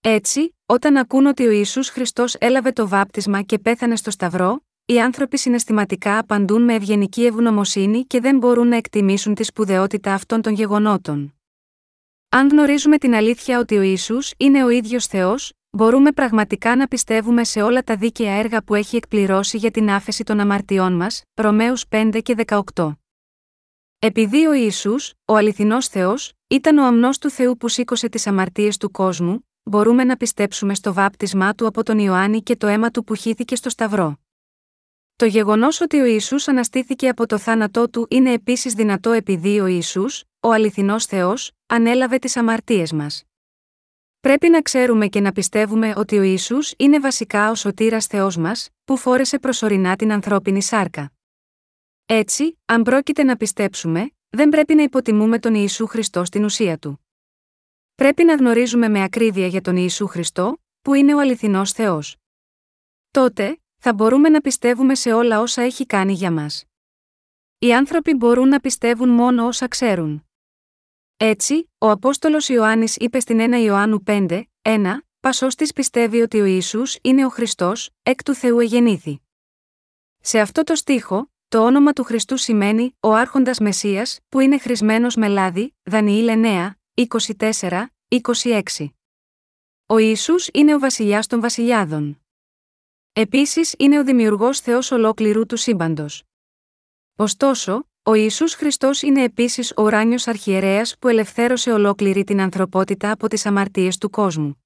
[0.00, 5.00] Έτσι, όταν ακούν ότι ο Ιησούς Χριστός έλαβε το βάπτισμα και πέθανε στο Σταυρό, οι
[5.00, 10.52] άνθρωποι συναισθηματικά απαντούν με ευγενική ευγνωμοσύνη και δεν μπορούν να εκτιμήσουν τη σπουδαιότητα αυτών των
[10.52, 11.34] γεγονότων.
[12.28, 17.44] Αν γνωρίζουμε την αλήθεια ότι ο Ισού είναι ο ίδιος Θεός, μπορούμε πραγματικά να πιστεύουμε
[17.44, 21.84] σε όλα τα δίκαια έργα που έχει εκπληρώσει για την άφεση των αμαρτιών μας, Ρωμαίους
[21.88, 22.34] 5 και
[22.74, 22.92] 18.
[23.98, 28.76] Επειδή ο Ισού, ο αληθινός Θεός, ήταν ο αμνός του Θεού που σήκωσε τις αμαρτίες
[28.76, 33.04] του κόσμου, μπορούμε να πιστέψουμε στο βάπτισμά του από τον Ιωάννη και το αίμα του
[33.04, 34.18] που χύθηκε στο Σταυρό.
[35.16, 39.66] Το γεγονός ότι ο Ισού αναστήθηκε από το θάνατό του είναι επίσης δυνατό επειδή ο
[39.66, 40.04] Ισού,
[40.40, 43.24] ο αληθινός Θεός, ανέλαβε τις αμαρτίες μας.
[44.20, 48.68] Πρέπει να ξέρουμε και να πιστεύουμε ότι ο Ισού είναι βασικά ο σωτήρας Θεός μας,
[48.84, 51.12] που φόρεσε προσωρινά την ανθρώπινη σάρκα.
[52.06, 57.06] Έτσι, αν πρόκειται να πιστέψουμε, δεν πρέπει να υποτιμούμε τον Ιησού Χριστό στην ουσία του.
[57.94, 62.16] Πρέπει να γνωρίζουμε με ακρίβεια για τον Ιησού Χριστό, που είναι ο αληθινός Θεός.
[63.10, 66.64] Τότε, θα μπορούμε να πιστεύουμε σε όλα όσα έχει κάνει για μας.
[67.58, 70.26] Οι άνθρωποι μπορούν να πιστεύουν μόνο όσα ξέρουν.
[71.16, 76.44] Έτσι, ο Απόστολος Ιωάννης είπε στην 1 Ιωάννου 5, 1, Πασός της πιστεύει ότι ο
[76.44, 79.20] Ιησούς είναι ο Χριστός, εκ του Θεού εγεννήθη.
[80.20, 85.14] Σε αυτό το στίχο, το όνομα του Χριστού σημαίνει ο Άρχοντας Μεσία, που είναι χρησμένος
[85.14, 86.70] με λάδι, Δανιήλ 9,
[87.58, 88.88] 24, 26.
[89.86, 92.22] Ο Ισού είναι ο βασιλιάς των βασιλιάδων.
[93.12, 96.22] Επίσης είναι ο δημιουργός Θεός ολόκληρου του σύμπαντος.
[97.16, 103.28] Ωστόσο, ο Ιησούς Χριστός είναι επίσης ο ουράνιο αρχιερέας που ελευθέρωσε ολόκληρη την ανθρωπότητα από
[103.28, 104.64] τις αμαρτίες του κόσμου.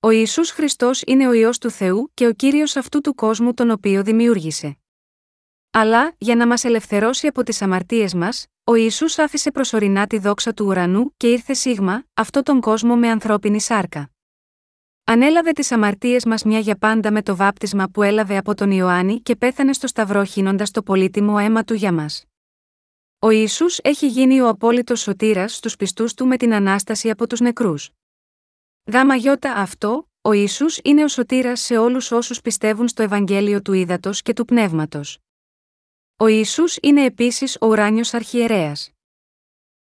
[0.00, 3.70] Ο Ιησούς Χριστός είναι ο ιό του Θεού και ο κύριος αυτού του κόσμου τον
[3.70, 4.76] οποίο δημιούργησε.
[5.74, 10.54] Αλλά, για να μας ελευθερώσει από τις αμαρτίες μας, ο Ισού άφησε προσωρινά τη δόξα
[10.54, 14.10] του ουρανού και ήρθε σίγμα, αυτό τον κόσμο με ανθρώπινη σάρκα.
[15.04, 19.20] Ανέλαβε τις αμαρτίες μας μια για πάντα με το βάπτισμα που έλαβε από τον Ιωάννη
[19.20, 22.24] και πέθανε στο σταυρό χύνοντας το πολύτιμο αίμα του για μας.
[23.18, 27.40] Ο Ισού έχει γίνει ο απόλυτος σωτήρας στους πιστούς του με την ανάσταση από τους
[27.40, 27.90] νεκρούς.
[28.92, 33.72] Γάμα γιώτα αυτό, ο Ισού είναι ο σωτήρας σε όλους όσους πιστεύουν στο Ευαγγέλιο του
[33.72, 35.18] Ήδατος και του Πνεύματος.
[36.22, 38.90] Ο Ισού είναι επίσης ο ουράνιος αρχιερέας.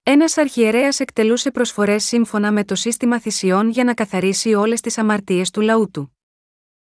[0.03, 5.50] Ένας αρχιερέας εκτελούσε προσφορές σύμφωνα με το σύστημα θυσιών για να καθαρίσει όλες τις αμαρτίες
[5.50, 6.16] του λαού του.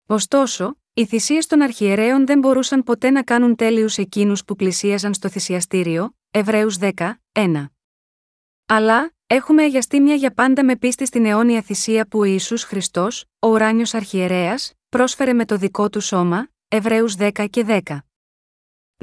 [0.07, 5.29] Ωστόσο, οι θυσίες των αρχιερέων δεν μπορούσαν ποτέ να κάνουν τέλειους εκείνους που πλησίαζαν στο
[5.29, 6.91] θυσιαστήριο, Εβραίους 10,
[7.33, 7.71] 1.
[8.67, 13.25] Αλλά, έχουμε αγιαστεί μια για πάντα με πίστη στην αιώνια θυσία που ο Ισού Χριστός,
[13.39, 18.05] ο ουράνιος αρχιερέας, πρόσφερε με το δικό του σώμα, Εβραίους 10 και 10.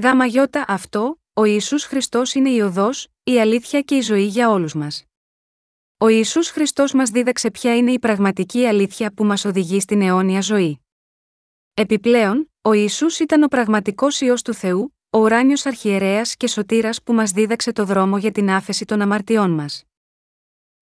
[0.04, 4.50] Γάμα γιώτα αυτό, ο Ιησούς Χριστός είναι η οδός, η αλήθεια και η ζωή για
[4.50, 5.04] όλους μας.
[5.98, 10.42] Ο Ιησούς Χριστός μας δίδαξε ποια είναι η πραγματική αλήθεια που μας οδηγεί στην αιώνια
[10.42, 10.80] ζωή.
[11.74, 17.14] Επιπλέον, ο Ιησούς ήταν ο πραγματικός Υιός του Θεού, ο ουράνιος αρχιερέας και σωτήρας που
[17.14, 19.84] μας δίδαξε το δρόμο για την άφεση των αμαρτιών μας.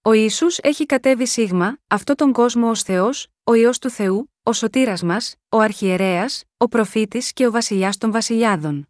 [0.02, 4.54] Ο Ιησούς έχει κατέβει σίγμα, αυτό τον κόσμο ως Θεός, ο Υιός του Θεού, ο
[4.54, 8.88] σωτήρας μας, ο αρχιερέας, ο προφήτης και ο βασιλιάς των βασιλιάδων.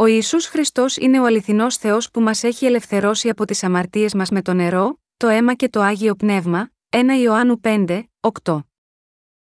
[0.00, 4.30] Ο Ιησούς Χριστός είναι ο αληθινός Θεός που μας έχει ελευθερώσει από τις αμαρτίες μας
[4.30, 8.02] με το νερό, το αίμα και το Άγιο Πνεύμα, 1 Ιωάννου 5,
[8.42, 8.60] 8.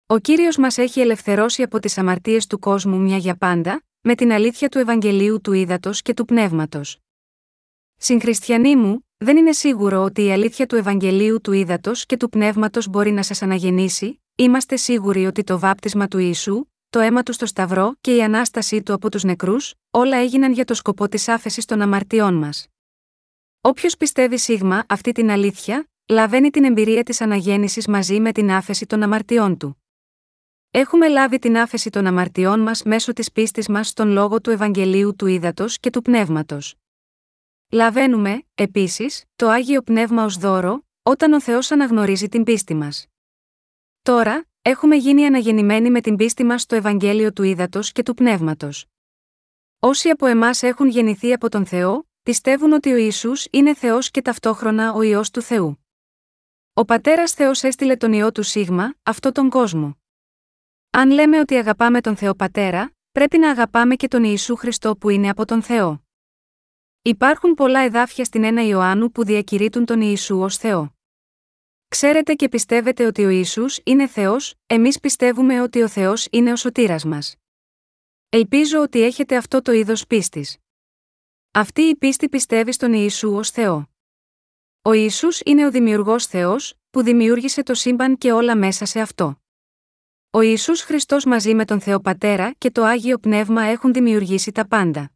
[0.06, 4.32] Ο Κύριος μας έχει ελευθερώσει από τις αμαρτίες του κόσμου μια για πάντα, με την
[4.32, 7.00] αλήθεια του Ευαγγελίου του Ήδατος και του Πνεύματος.
[7.96, 12.88] Συγχριστιανοί μου, δεν είναι σίγουρο ότι η αλήθεια του Ευαγγελίου του Ήδατος και του Πνεύματος
[12.88, 17.46] μπορεί να σας αναγεννήσει, είμαστε σίγουροι ότι το βάπτισμα του Ιησού, το αίμα του στο
[17.46, 21.66] Σταυρό και η ανάστασή του από τους νεκρούς, όλα έγιναν για το σκοπό της άφεσης
[21.66, 22.68] των αμαρτιών μας.
[23.62, 28.86] Όποιος πιστεύει σίγμα αυτή την αλήθεια, λαβαίνει την εμπειρία της αναγέννησης μαζί με την άφεση
[28.86, 29.84] των αμαρτιών του.
[30.72, 35.16] Έχουμε λάβει την άφεση των αμαρτιών μας μέσω της πίστης μας στον λόγο του Ευαγγελίου
[35.16, 36.76] του Ήδατος και του Πνεύματος.
[37.72, 43.08] Λαβαίνουμε, επίσης, το άγιο πνεύμα ως δώρο, όταν ο Θεός αναγνωρίζει την πίστη μας.
[44.02, 48.86] Τώρα, έχουμε γίνει αναγεννημένοι με την πίστη μας στο Ευαγγέλιο του Ήδατος και του Πνεύματος.
[49.80, 54.22] Όσοι από εμάς έχουν γεννηθεί από τον Θεό, πιστεύουν ότι ο Ισού είναι Θεός και
[54.22, 55.86] ταυτόχρονα ο ιό του Θεού.
[56.74, 59.98] Ο πατέρας Θεός έστειλε τον ιό του Σίγμα, αυτό τον κόσμο.
[60.90, 65.10] Αν λέμε ότι αγαπάμε τον Θεό Πατέρα, πρέπει να αγαπάμε και τον Ιησού Χριστό που
[65.10, 66.06] είναι από τον Θεό.
[67.02, 70.97] Υπάρχουν πολλά εδάφια στην 1 Ιωάννου που διακηρύττουν τον Ιησού ως Θεό.
[71.88, 76.56] Ξέρετε και πιστεύετε ότι ο Ιησούς είναι Θεός, εμείς πιστεύουμε ότι ο Θεός είναι ο
[76.56, 77.36] σωτήρας μας.
[78.30, 80.58] Ελπίζω ότι έχετε αυτό το είδος πίστης.
[81.52, 83.90] Αυτή η πίστη πιστεύει στον Ιησού ως Θεό.
[84.82, 89.42] Ο Ιησούς είναι ο δημιουργός Θεός, που δημιούργησε το σύμπαν και όλα μέσα σε αυτό.
[90.30, 94.68] Ο Ιησούς Χριστός μαζί με τον Θεό Πατέρα και το Άγιο Πνεύμα έχουν δημιουργήσει τα
[94.68, 95.12] πάντα.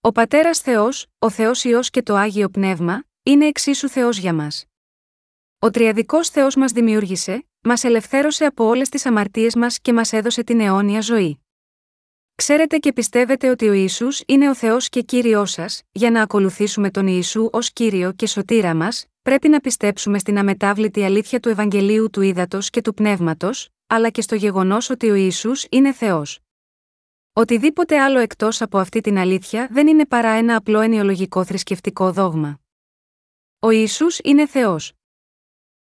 [0.00, 4.66] Ο Πατέρας Θεός, ο Θεός Υιός και το Άγιο Πνεύμα, είναι εξίσου Θεός για μας.
[5.64, 10.42] Ο Τριαδικός Θεός μας δημιούργησε, μας ελευθέρωσε από όλες τις αμαρτίες μας και μας έδωσε
[10.42, 11.44] την αιώνια ζωή.
[12.34, 16.90] Ξέρετε και πιστεύετε ότι ο Ιησούς είναι ο Θεός και Κύριός σας, για να ακολουθήσουμε
[16.90, 22.10] τον Ιησού ως Κύριο και Σωτήρα μας, πρέπει να πιστέψουμε στην αμετάβλητη αλήθεια του Ευαγγελίου
[22.10, 26.38] του Ήδατος και του Πνεύματος, αλλά και στο γεγονός ότι ο Ιησούς είναι Θεός.
[27.32, 32.60] Οτιδήποτε άλλο εκτός από αυτή την αλήθεια δεν είναι παρά ένα απλό ενιολογικό θρησκευτικό δόγμα.
[33.58, 34.92] Ο Ιησούς είναι Θεός.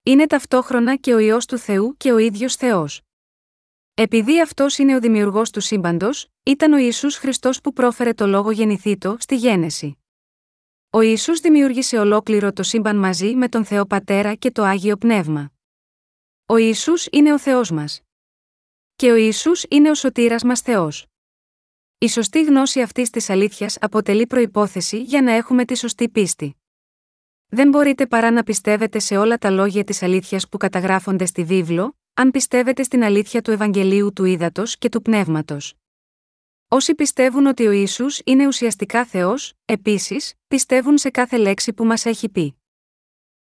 [0.03, 3.01] Είναι ταυτόχρονα και ο Υιός του Θεού και ο ίδιος Θεός.
[3.93, 8.51] Επειδή αυτός είναι ο δημιουργός του σύμπαντος, ήταν ο Ιησούς Χριστός που πρόφερε το λόγο
[8.51, 9.97] γεννηθήτο στη γέννηση.
[10.89, 15.51] Ο Ιησούς δημιούργησε ολόκληρο το σύμπαν μαζί με τον Θεό Πατέρα και το Άγιο Πνεύμα.
[16.45, 18.01] Ο Ιησούς είναι ο Θεός μας.
[18.95, 21.05] Και ο Ιησούς είναι ο σωτήρας μας Θεός.
[21.97, 26.58] Η σωστή γνώση αυτής της αλήθειας αποτελεί προπόθεση για να έχουμε τη σωστή πίστη.
[27.51, 31.97] Δεν μπορείτε παρά να πιστεύετε σε όλα τα λόγια της αλήθειας που καταγράφονται στη βίβλο,
[32.13, 35.73] αν πιστεύετε στην αλήθεια του Ευαγγελίου του Ήδατος και του Πνεύματος.
[36.67, 42.05] Όσοι πιστεύουν ότι ο Ιησούς είναι ουσιαστικά Θεός, επίσης, πιστεύουν σε κάθε λέξη που μας
[42.05, 42.55] έχει πει.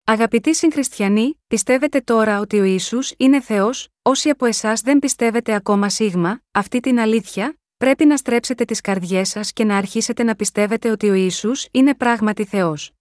[0.04, 5.88] Αγαπητοί συγχριστιανοί, πιστεύετε τώρα ότι ο Ιησούς είναι Θεός, όσοι από εσάς δεν πιστεύετε ακόμα
[5.88, 10.90] σίγμα, αυτή την αλήθεια, πρέπει να στρέψετε τις καρδιές σας και να αρχίσετε να πιστεύετε
[10.90, 12.92] ότι ο Ιησούς είναι πράγματι Θεός.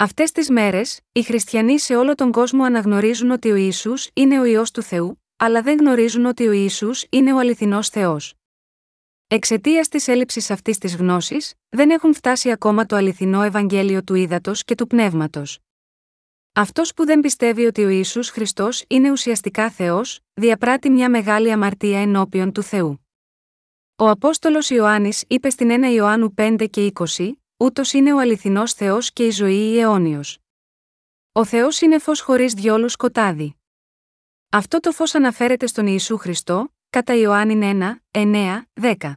[0.00, 4.44] Αυτές τις μέρες, οι χριστιανοί σε όλο τον κόσμο αναγνωρίζουν ότι ο Ιησούς είναι ο
[4.44, 8.34] ιό του Θεού, αλλά δεν γνωρίζουν ότι ο Ιησούς είναι ο αληθινός Θεός.
[9.26, 14.52] Εξαιτίας της έλλειψης αυτής της γνώσης, δεν έχουν φτάσει ακόμα το αληθινό Ευαγγέλιο του ύδατο
[14.54, 15.58] και του πνεύματος.
[16.52, 22.00] Αυτός που δεν πιστεύει ότι ο Ισού Χριστός είναι ουσιαστικά Θεός, διαπράττει μια μεγάλη αμαρτία
[22.00, 23.06] ενώπιον του Θεού.
[23.96, 29.12] Ο Απόστολος Ιωάννης είπε στην 1 Ιωάννου 5 και 20, Ούτως είναι ο αληθινός Θεός
[29.12, 30.38] και η ζωή η αιώνιος.
[31.32, 33.56] Ο Θεός είναι φως χωρίς διόλου σκοτάδι.
[34.50, 39.12] Αυτό το φως αναφέρεται στον Ιησού Χριστό, κατά Ιωάννη 1, 9, 10.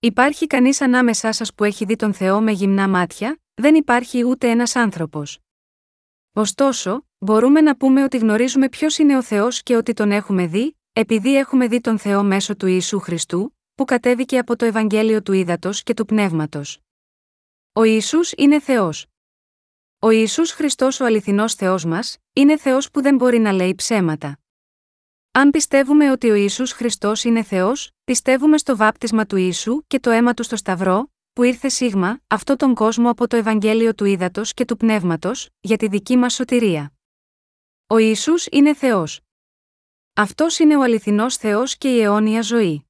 [0.00, 4.50] Υπάρχει κανείς ανάμεσά σας που έχει δει τον Θεό με γυμνά μάτια, δεν υπάρχει ούτε
[4.50, 5.38] ένας άνθρωπος.
[6.32, 10.78] Ωστόσο, μπορούμε να πούμε ότι γνωρίζουμε ποιος είναι ο Θεός και ότι τον έχουμε δει,
[10.92, 15.32] επειδή έχουμε δει τον Θεό μέσω του Ιησού Χριστού, που κατέβηκε από το Ευαγγέλιο του
[15.32, 16.80] Ήδατος και του Πνεύματος.
[17.72, 19.06] Ο Ιησούς είναι Θεός.
[19.98, 24.38] Ο Ιησούς Χριστός ο αληθινός Θεός μας, είναι Θεός που δεν μπορεί να λέει ψέματα.
[25.32, 30.10] Αν πιστεύουμε ότι ο Ισού Χριστός είναι Θεός, πιστεύουμε στο βάπτισμα του Ιησού και το
[30.10, 34.54] αίμα του στο Σταυρό, που ήρθε σίγμα, αυτό τον κόσμο από το Ευαγγέλιο του Ήδατος
[34.54, 36.92] και του Πνεύματος, για τη δική μας σωτηρία.
[37.86, 39.20] Ο Ισού είναι Θεός.
[40.14, 42.89] Αυτός είναι ο αληθινός Θεός και η αιώνια ζωή.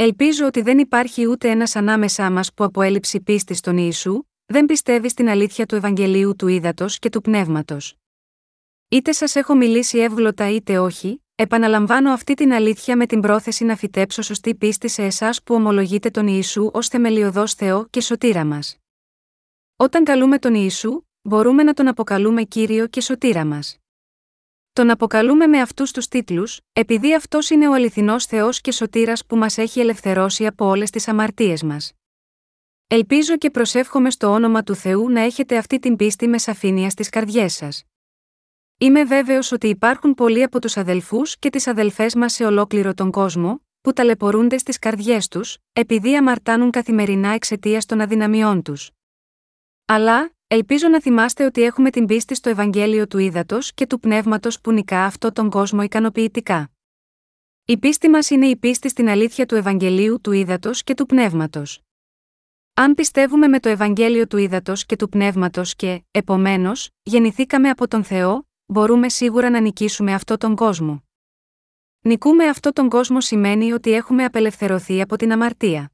[0.00, 4.66] Ελπίζω ότι δεν υπάρχει ούτε ένας ανάμεσά μας που από έλλειψη πίστης στον Ιησού, δεν
[4.66, 7.94] πιστεύει στην αλήθεια του Ευαγγελίου του Ήδατος και του Πνεύματος.
[8.88, 13.76] Είτε σας έχω μιλήσει εύγλωτα είτε όχι, Επαναλαμβάνω αυτή την αλήθεια με την πρόθεση να
[13.76, 18.76] φυτέψω σωστή πίστη σε εσάς που ομολογείτε τον Ιησού ως θεμελιωδός Θεό και σωτήρα μας.
[19.76, 23.78] Όταν καλούμε τον Ιησού, μπορούμε να τον αποκαλούμε κύριο και σωτήρα μας.
[24.78, 29.36] Τον αποκαλούμε με αυτούς τους τίτλους, επειδή αυτός είναι ο αληθινός Θεός και σωτήρας που
[29.36, 31.92] μας έχει ελευθερώσει από όλες τις αμαρτίες μας.
[32.86, 37.08] Ελπίζω και προσεύχομαι στο όνομα του Θεού να έχετε αυτή την πίστη με σαφήνεια στις
[37.08, 37.84] καρδιές σας.
[38.78, 43.10] Είμαι βέβαιος ότι υπάρχουν πολλοί από τους αδελφούς και τις αδελφές μας σε ολόκληρο τον
[43.10, 48.90] κόσμο, που ταλαιπωρούνται στις καρδιές τους, επειδή αμαρτάνουν καθημερινά εξαιτίας των αδυναμιών τους.
[49.84, 54.60] Αλλά, ελπίζω να θυμάστε ότι έχουμε την πίστη στο Ευαγγέλιο του Ήδατος και του Πνεύματος
[54.60, 56.70] που νικά αυτό τον κόσμο ικανοποιητικά.
[57.64, 61.80] Η πίστη μας είναι η πίστη στην αλήθεια του Ευαγγελίου του Ήδατος και του Πνεύματος.
[62.74, 68.04] Αν πιστεύουμε με το Ευαγγέλιο του Ήδατος και του Πνεύματος και, επομένως, γεννηθήκαμε από τον
[68.04, 71.02] Θεό, μπορούμε σίγουρα να νικήσουμε αυτό τον κόσμο.
[72.00, 75.92] Νικούμε αυτό τον κόσμο σημαίνει ότι έχουμε απελευθερωθεί από την αμαρτία.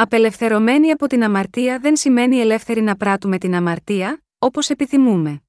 [0.00, 5.42] Απελευθερωμένοι από την αμαρτία δεν σημαίνει ελεύθεροι να πράττουμε την αμαρτία, όπως επιθυμούμε.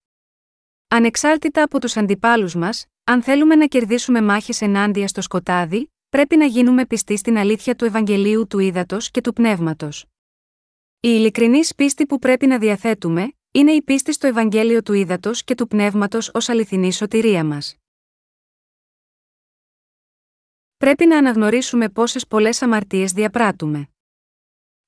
[0.88, 6.46] Ανεξάρτητα από τους αντιπάλους μας, αν θέλουμε να κερδίσουμε μάχες ενάντια στο σκοτάδι, πρέπει να
[6.46, 10.06] γίνουμε πιστοί στην αλήθεια του Ευαγγελίου του Ήδατος και του Πνεύματος.
[11.00, 15.56] Η ειλικρινή πίστη που πρέπει να διαθέτουμε, είναι η πίστη στο Ευαγγέλιο του Ήδατος και
[15.56, 17.76] του Πνεύματος ως αληθινή σωτηρία μας.
[20.78, 23.90] Πρέπει να αναγνωρίσουμε πόσες πολλές αμαρτίες διαπράττουμε.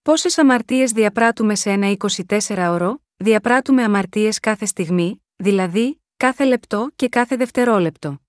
[0.04, 7.36] Πόσες αμαρτίες διαπράττουμε σε ένα 24ωρο, διαπράττουμε αμαρτίες κάθε στιγμή, δηλαδή, κάθε λεπτό και κάθε
[7.36, 8.22] δευτερόλεπτο.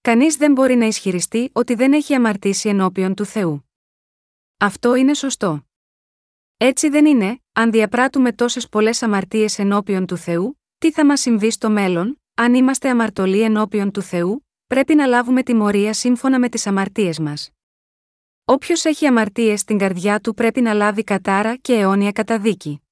[0.00, 3.70] κανείς δεν μπορεί να ισχυριστεί ότι δεν έχει αμαρτήσει ενώπιον του Θεού.
[4.56, 5.66] Αυτό είναι σωστό.
[6.56, 11.50] Έτσι δεν είναι, αν διαπράττουμε τόσες πολλές αμαρτίες ενώπιον του Θεού, τι θα μας συμβεί
[11.50, 16.66] στο μέλλον, αν είμαστε αμαρτωλοί ενώπιον του Θεού, πρέπει να λάβουμε τιμωρία σύμφωνα με τις
[16.66, 17.55] αμαρτίες μας.
[18.48, 22.82] Όποιος έχει αμαρτίες στην καρδιά του πρέπει να λάβει κατάρα και αιώνια καταδίκη.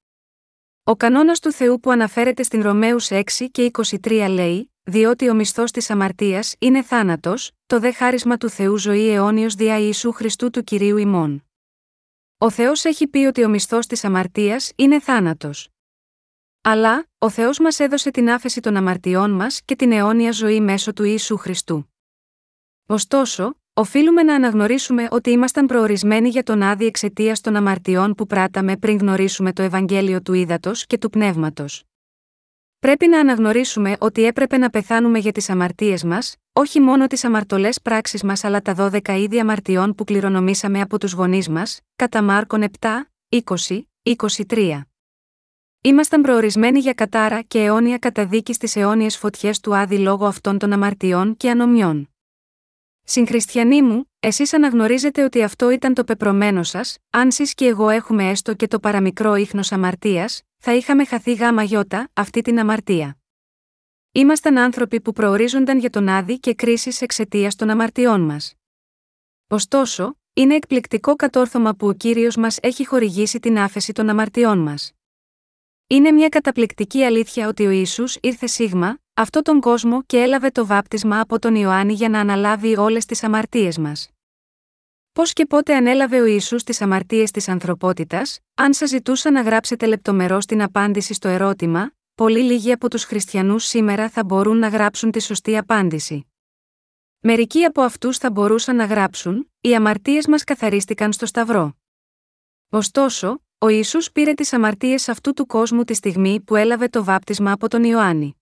[0.85, 3.71] Ο κανόνας του Θεού που αναφέρεται στην Ρωμαίους 6 και
[4.03, 9.09] 23 λέει: Διότι ο μισθός της αμαρτίας είναι θάνατος, το δε χάρισμα του Θεού ζωή
[9.09, 11.45] αιώνιος δια Ιησού Χριστού του κυρίου ημών.
[12.39, 15.69] Ο Θεός έχει πει ότι ο μισθός της αμαρτίας είναι θάνατος.
[16.61, 20.93] Αλλά, ο Θεός μας έδωσε την άφεση των αμαρτιών μας και την αιώνια ζωή μέσω
[20.93, 21.95] του Ιησού Χριστού.
[22.87, 28.77] Ωστόσο, οφείλουμε να αναγνωρίσουμε ότι ήμασταν προορισμένοι για τον άδει εξαιτίας των αμαρτιών που πράταμε
[28.77, 31.85] πριν γνωρίσουμε το Ευαγγέλιο του Ήδατος και του Πνεύματος.
[32.79, 37.81] Πρέπει να αναγνωρίσουμε ότι έπρεπε να πεθάνουμε για τις αμαρτίες μας, όχι μόνο τις αμαρτωλές
[37.83, 42.63] πράξεις μας αλλά τα 12 είδη αμαρτιών που κληρονομήσαμε από τους γονείς μας, κατά Μάρκον
[42.63, 42.89] 7,
[43.29, 44.81] 20, 23.
[45.81, 50.73] Ήμασταν προορισμένοι για κατάρα και αιώνια καταδίκης στις αιώνιες φωτιές του άδει λόγω αυτών των
[50.73, 52.14] αμαρτιών και ανομιών.
[53.07, 58.31] Συγχριστιανοί μου, εσείς αναγνωρίζετε ότι αυτό ήταν το πεπρωμένο σας, αν σει και εγώ έχουμε
[58.31, 63.19] έστω και το παραμικρό ίχνος αμαρτίας, θα είχαμε χαθεί γάμα γιώτα αυτή την αμαρτία.
[64.13, 68.55] Ήμασταν άνθρωποι που προορίζονταν για τον άδει και κρίσης εξαιτίας των αμαρτιών μας.
[69.49, 74.93] Ωστόσο, είναι εκπληκτικό κατόρθωμα που ο κύριος μας έχει χορηγήσει την άφεση των αμαρτιών μας.
[75.87, 80.67] Είναι μια καταπληκτική αλήθεια ότι ο Ιησούς ήρθε σίγμα, αυτό τον κόσμο και έλαβε το
[80.67, 84.09] βάπτισμα από τον Ιωάννη για να αναλάβει όλες τις αμαρτίες μας.
[85.13, 89.87] Πώς και πότε ανέλαβε ο Ιησούς τις αμαρτίες της ανθρωπότητας, αν σας ζητούσα να γράψετε
[89.87, 95.11] λεπτομερώς την απάντηση στο ερώτημα, πολύ λίγοι από τους χριστιανούς σήμερα θα μπορούν να γράψουν
[95.11, 96.27] τη σωστή απάντηση.
[97.19, 101.77] Μερικοί από αυτούς θα μπορούσαν να γράψουν: Οι αμαρτίες μας καθαρίστηκαν στο Σταυρό.
[102.69, 107.53] Ωστόσο, ο Ισού πήρε τις αμαρτίες αυτού του κόσμου τη στιγμή που έλαβε το βάπτισμα
[107.53, 108.37] από τον Ιωάννη.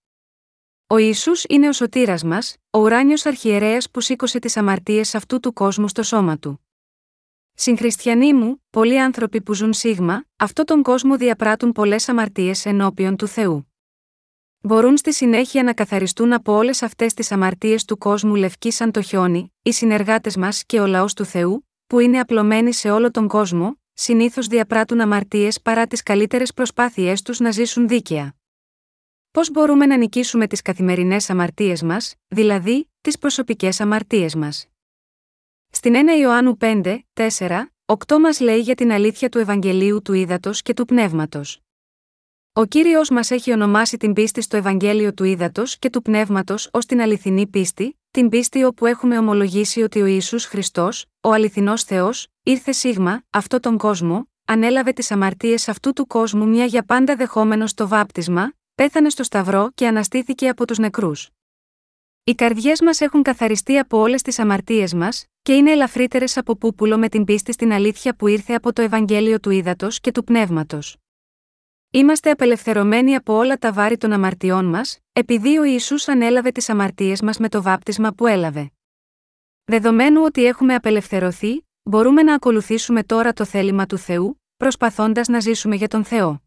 [0.92, 5.52] Ο Ισού είναι ο σωτήρας μας, ο ουράνιος αρχιερέας που σήκωσε τις αμαρτίες αυτού του
[5.52, 6.66] κόσμου στο σώμα του.
[7.54, 13.26] Συγχριστιανοί μου, πολλοί άνθρωποι που ζουν σίγμα, αυτόν τον κόσμο διαπράττουν πολλές αμαρτίες ενώπιον του
[13.26, 13.72] Θεού.
[14.60, 19.02] Μπορούν στη συνέχεια να καθαριστούν από όλες αυτές τις αμαρτίες του κόσμου λευκή σαν το
[19.02, 23.28] χιόνι, οι συνεργάτες μας και ο λαός του Θεού, που είναι απλωμένοι σε όλο τον
[23.28, 28.34] κόσμο, συνήθως διαπράττουν αμαρτίες παρά τις καλύτερες προσπάθειές τους να ζήσουν δίκαια.
[29.32, 34.68] Πώς μπορούμε να νικήσουμε τις καθημερινές αμαρτίες μας, δηλαδή, τις προσωπικές αμαρτίες μας;
[35.70, 40.62] Στην 1 Ιωάννου 5, 4, 8 μας λέει για την αλήθεια του Ευαγγελίου του Ήδατος
[40.62, 41.60] και του Πνεύματος.
[42.52, 46.86] Ο κύριος μας έχει ονομάσει την πίστη στο Ευαγγέλιο του Ήδατος και του Πνεύματος ως
[46.86, 52.26] την αληθινή πίστη, την πίστη όπου έχουμε ομολογήσει ότι ο Ισού Χριστός, ο αληθινός Θεός,
[52.42, 57.70] ήρθε σίγμα, αυτό τον κόσμο, ανέλαβε τις αμαρτίες αυτού του κόσμου μια για πάντα δεχόμενος
[57.70, 61.30] στο βάπτισμα, πέθανε στο Σταυρό και αναστήθηκε από τους νεκρούς.
[62.24, 66.98] Οι καρδιές μας έχουν καθαριστεί από όλες τις αμαρτίες μας, και είναι ελαφρύτερες από πούπουλο
[66.98, 70.96] με την πίστη στην αλήθεια που ήρθε από το Ευαγγέλιο του Ήδατος και του Πνεύματος.
[71.90, 77.22] Είμαστε απελευθερωμένοι από όλα τα βάρη των αμαρτιών μας, επειδή ο Ισού ανέλαβε τις αμαρτίες
[77.22, 78.70] μας με το βάπτισμα που έλαβε.
[79.64, 85.76] Δεδομένου ότι έχουμε απελευθερωθεί, μπορούμε να ακολουθήσουμε τώρα το θέλημα του Θεού, προσπαθώντας να ζήσουμε
[85.76, 86.42] για τον Θεό.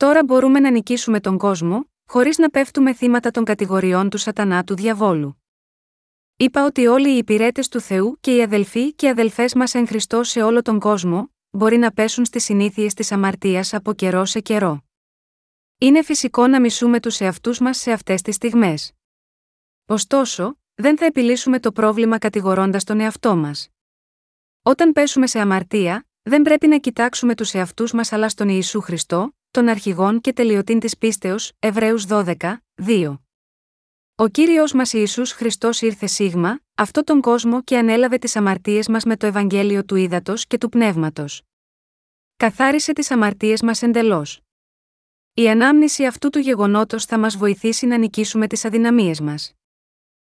[0.00, 4.74] Τώρα μπορούμε να νικήσουμε τον κόσμο, χωρίς να πέφτουμε θύματα των κατηγοριών του σατανά του
[4.74, 5.42] διαβόλου.
[6.36, 10.22] Είπα ότι όλοι οι υπηρέτες του Θεού και οι αδελφοί και αδελφές μας εν Χριστώ
[10.22, 14.84] σε όλο τον κόσμο, μπορεί να πέσουν στις συνήθειες της αμαρτίας από καιρό σε καιρό.
[15.78, 18.92] Είναι φυσικό να μισούμε τους εαυτούς μας σε αυτές τις στιγμές.
[19.86, 23.68] Ωστόσο, δεν θα επιλύσουμε το πρόβλημα κατηγορώντας τον εαυτό μας.
[24.62, 29.34] Όταν πέσουμε σε αμαρτία, δεν πρέπει να κοιτάξουμε τους εαυτούς μας αλλά στον Ιησού Χριστό,
[29.50, 33.20] τον αρχηγόν και τελειωτήν της πίστεως, Εβραίους 12, 2.
[34.14, 39.04] Ο κύριος μας Ιησούς Χριστός ήρθε σίγμα, αυτό τον κόσμο και ανέλαβε τις αμαρτίες μας
[39.04, 41.42] με το Ευαγγέλιο του Ήδατο και του Πνεύματος.
[42.36, 44.40] Καθάρισε τις αμαρτίες μας εντελώς.
[45.34, 49.52] Η ανάμνηση αυτού του γεγονότος θα μας βοηθήσει να νικήσουμε τις αδυναμίες μας.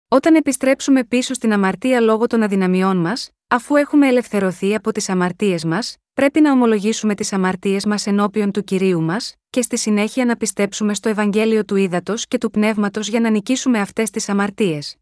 [0.08, 5.64] Όταν επιστρέψουμε πίσω στην αμαρτία λόγω των αδυναμιών μας, αφού έχουμε ελευθερωθεί από τις αμαρτίες
[5.64, 10.36] μας, πρέπει να ομολογήσουμε τις αμαρτίες μας ενώπιον του κυρίου μας, και στη συνέχεια να
[10.36, 14.96] πιστέψουμε στο Ευαγγέλιο του Ήδατος και του Πνεύματος για να νικήσουμε αυτές τις αμαρτίες.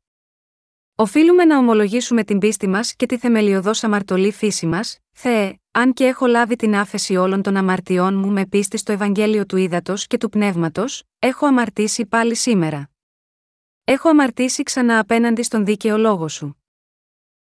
[0.94, 6.04] Οφείλουμε να ομολογήσουμε την πίστη μας και τη θεμελιωδώς αμαρτωλή φύση μας, Θεέ, αν και
[6.04, 10.16] έχω λάβει την άφεση όλων των αμαρτιών μου με πίστη στο Ευαγγέλιο του Ήδατος και
[10.16, 12.90] του Πνεύματος, έχω αμαρτήσει πάλι σήμερα.
[13.84, 16.62] Έχω αμαρτήσει ξανά απέναντι στον δίκαιο λόγο σου.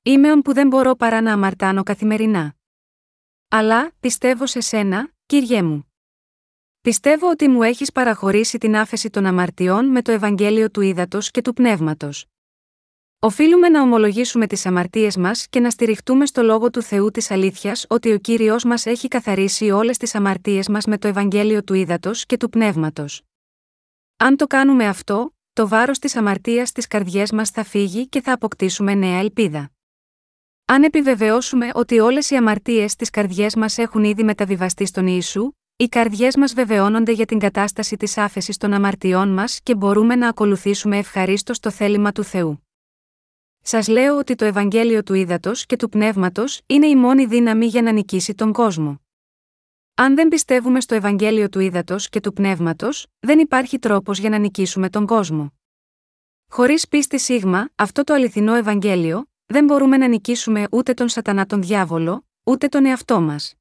[0.03, 2.55] Είμαι που δεν μπορώ παρά να αμαρτάνω καθημερινά.
[3.56, 5.93] Αλλά, πιστεύω σε σένα, Κύριέ μου.
[6.82, 11.41] Πιστεύω ότι μου έχεις παραχωρήσει την άφεση των αμαρτιών με το Ευαγγέλιο του Ήδατος και
[11.41, 12.26] του Πνεύματος.
[13.20, 17.86] Οφείλουμε να ομολογήσουμε τις αμαρτίες μας και να στηριχτούμε στο λόγο του Θεού της αλήθειας
[17.89, 22.26] ότι ο κύριος μας έχει καθαρίσει όλες τις αμαρτίες μας με το Ευαγγέλιο του Ήδατος
[22.26, 23.22] και του Πνεύματος.
[24.18, 28.34] Αν το κάνουμε αυτό, το βάρος της αμαρτίας στις καρδιές μας θα φύγει και θα
[28.34, 29.72] αποκτήσουμε νέα ελπίδα.
[30.74, 35.88] Αν επιβεβαιώσουμε ότι όλες οι αμαρτίες στι καρδιές μας έχουν ήδη μεταβιβαστεί στον Ιησού, οι
[35.88, 40.97] καρδιές μας βεβαιώνονται για την κατάσταση της άφεσης των αμαρτιών μας και μπορούμε να ακολουθήσουμε
[40.97, 42.67] ευχαρίστως το θέλημα του Θεού.
[43.61, 47.82] Σας λέω ότι το Ευαγγέλιο του Ήδατος και του Πνεύματος είναι η μόνη δύναμη για
[47.82, 49.01] να νικήσει τον κόσμο.
[49.93, 54.38] Αν δεν πιστεύουμε στο Ευαγγέλιο του Ήδατος και του Πνεύματος, δεν υπάρχει τρόπος για να
[54.38, 55.53] νικήσουμε τον κόσμο.
[56.49, 61.62] Χωρίς πίστη σίγμα, αυτό το αληθινό Ευαγγέλιο, δεν μπορούμε να νικήσουμε ούτε τον Σατανά τον
[61.62, 63.54] διάβολο, ούτε τον εαυτό μας.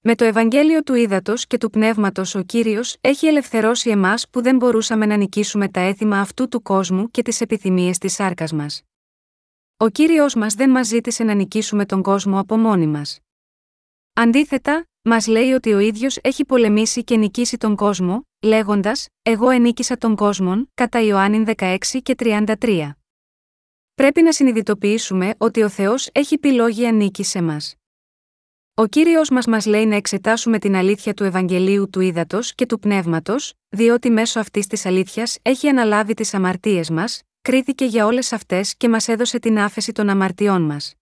[0.00, 4.56] Με το Ευαγγέλιο του Ήδατος και του Πνεύματος ο κύριος έχει ελευθερώσει εμάς που δεν
[4.56, 8.82] μπορούσαμε να νικήσουμε τα έθιμα αυτού του κόσμου και τις επιθυμίες της σάρκας μας.
[9.76, 13.18] Ο κύριος μας δεν μας ζήτησε να νικήσουμε τον κόσμο από μόνοι μας.
[14.12, 19.96] Αντίθετα, μας λέει ότι ο ίδιος έχει πολεμήσει και νικήσει τον κόσμο, λέγοντας: Εγώ ενίκησα
[19.98, 22.96] τον κόσμο, κατά Ιωάννη 16 και 33.
[23.96, 27.74] Πρέπει να συνειδητοποιήσουμε ότι ο Θεός έχει πει λόγια νίκη σε μας.
[28.74, 32.78] Ο κύριος μας μας λέει να εξετάσουμε την αλήθεια του Ευαγγελίου του Ήδατος και του
[32.78, 38.76] Πνεύματος, διότι μέσω αυτής της αλήθειας έχει αναλάβει τις αμαρτίες μας, κρίθηκε για όλες αυτές
[38.76, 40.94] και μας έδωσε την άφεση των αμαρτιών μας.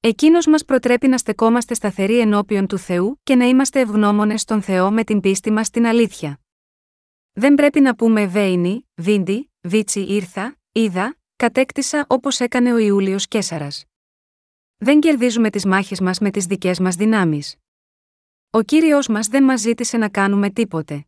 [0.00, 4.90] Εκείνος μας προτρέπει να στεκόμαστε σταθεροί ενώπιον του Θεού και να είμαστε ευγνώμονες στον Θεό
[4.90, 6.40] με την πίστη μας στην αλήθεια.
[7.32, 13.84] Δεν πρέπει να πούμε Βέινι, Βίντι, Βίτσι ήρθα, είδα, κατέκτησα όπως έκανε ο Ιούλιος Κέσαρας.
[14.76, 17.56] Δεν κερδίζουμε τις μάχες μας με τις δικές μας δυνάμεις.
[18.50, 21.06] Ο κύριος μας δεν μας ζήτησε να κάνουμε τίποτε.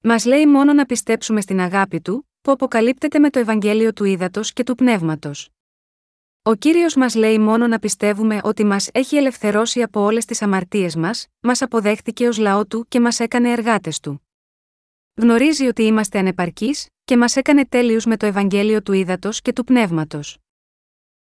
[0.00, 4.52] Μας λέει μόνο να πιστέψουμε στην αγάπη του, που αποκαλύπτεται με το Ευαγγέλιο του Ήδατος
[4.52, 5.50] και του Πνεύματος.
[6.42, 10.96] Ο κύριος μας λέει μόνο να πιστεύουμε ότι μας έχει ελευθερώσει από όλες τις αμαρτίες
[10.96, 14.29] μας, μας αποδέχτηκε ως λαό του και μας έκανε εργάτες του.
[15.20, 19.64] Γνωρίζει ότι είμαστε ανεπαρκείς, και μας έκανε τέλειους με το Ευαγγέλιο του Ήδατος και του
[19.64, 20.38] Πνεύματος.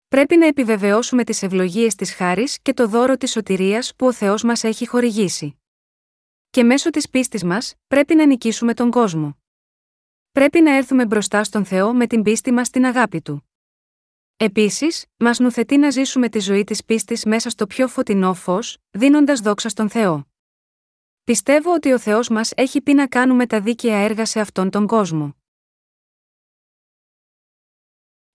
[0.07, 4.43] Πρέπει να επιβεβαιώσουμε τις ευλογίες της χάρης και το δώρο της σωτηρίας που ο Θεός
[4.43, 5.59] μας έχει χορηγήσει.
[6.49, 9.37] Και μέσω της πίστης μας, πρέπει να νικήσουμε τον κόσμο.
[10.31, 13.49] Πρέπει να έρθουμε μπροστά στον Θεό με την πίστη μας στην αγάπη του.
[14.37, 19.39] Επίσης, μας νουθετεί να ζήσουμε τη ζωή της πίστης μέσα στο πιο φωτεινό φως, δίνοντας
[19.39, 20.28] δόξα στον Θεό.
[21.29, 24.87] Πιστεύω ότι ο Θεός μας έχει πει να κάνουμε τα δίκαια έργα σε αυτόν τον
[24.87, 25.35] κόσμο.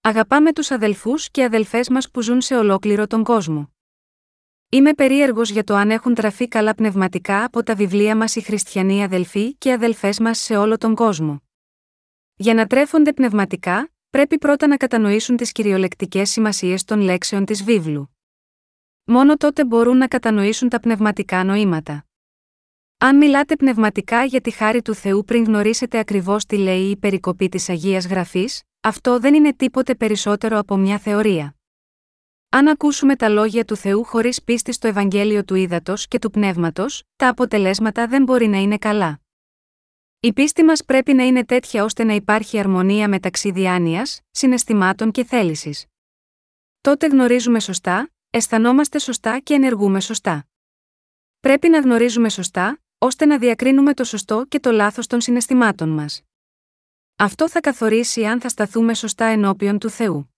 [0.01, 3.73] Αγαπάμε τους αδελφούς και αδελφές μας που ζουν σε ολόκληρο τον κόσμο.
[4.69, 9.03] Είμαι περίεργος για το αν έχουν τραφεί καλά πνευματικά από τα βιβλία μας οι χριστιανοί
[9.03, 11.43] αδελφοί και αδελφές μας σε όλο τον κόσμο.
[12.35, 18.17] Για να τρέφονται πνευματικά, πρέπει πρώτα να κατανοήσουν τις κυριολεκτικές σημασίες των λέξεων της βίβλου.
[19.05, 22.07] Μόνο τότε μπορούν να κατανοήσουν τα πνευματικά νοήματα.
[23.05, 27.49] Αν μιλάτε πνευματικά για τη χάρη του Θεού πριν γνωρίσετε ακριβώς τι λέει η περικοπή
[27.49, 31.57] της Αγίας Γραφής, αυτό δεν είναι τίποτε περισσότερο από μια θεωρία.
[32.49, 37.03] Αν ακούσουμε τα λόγια του Θεού χωρίς πίστη στο Ευαγγέλιο του Ήδατος και του Πνεύματος,
[37.17, 39.21] τα αποτελέσματα δεν μπορεί να είναι καλά.
[40.21, 45.25] Η πίστη μας πρέπει να είναι τέτοια ώστε να υπάρχει αρμονία μεταξύ διάνοιας, συναισθημάτων και
[45.25, 45.87] θέλησης.
[46.81, 50.47] Τότε γνωρίζουμε σωστά, αισθανόμαστε σωστά και ενεργούμε σωστά.
[51.41, 56.23] Πρέπει να γνωρίζουμε σωστά, ώστε να διακρίνουμε το σωστό και το λάθος των συναισθημάτων μας.
[57.17, 60.35] Αυτό θα καθορίσει αν θα σταθούμε σωστά ενώπιον του Θεού.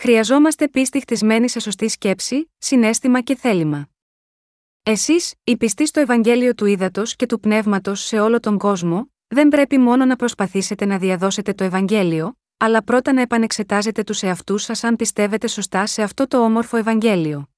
[0.00, 3.88] Χρειαζόμαστε πίστη χτισμένη σε σωστή σκέψη, συνέστημα και θέλημα.
[4.82, 9.48] Εσείς, οι πιστοί στο Ευαγγέλιο του Ήδατος και του Πνεύματος σε όλο τον κόσμο, δεν
[9.48, 14.84] πρέπει μόνο να προσπαθήσετε να διαδώσετε το Ευαγγέλιο, αλλά πρώτα να επανεξετάζετε τους εαυτούς σας
[14.84, 17.48] αν πιστεύετε σωστά σε αυτό το όμορφο Ευαγγέλιο.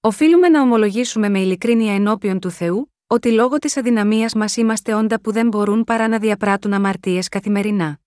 [0.00, 5.20] Οφείλουμε να ομολογήσουμε με ειλικρίνεια ενώπιον του Θεού, ότι λόγω της αδυναμίας μας είμαστε όντα
[5.20, 8.00] που δεν μπορούν παρά να διαπράττουν αμαρτίες καθημερινά.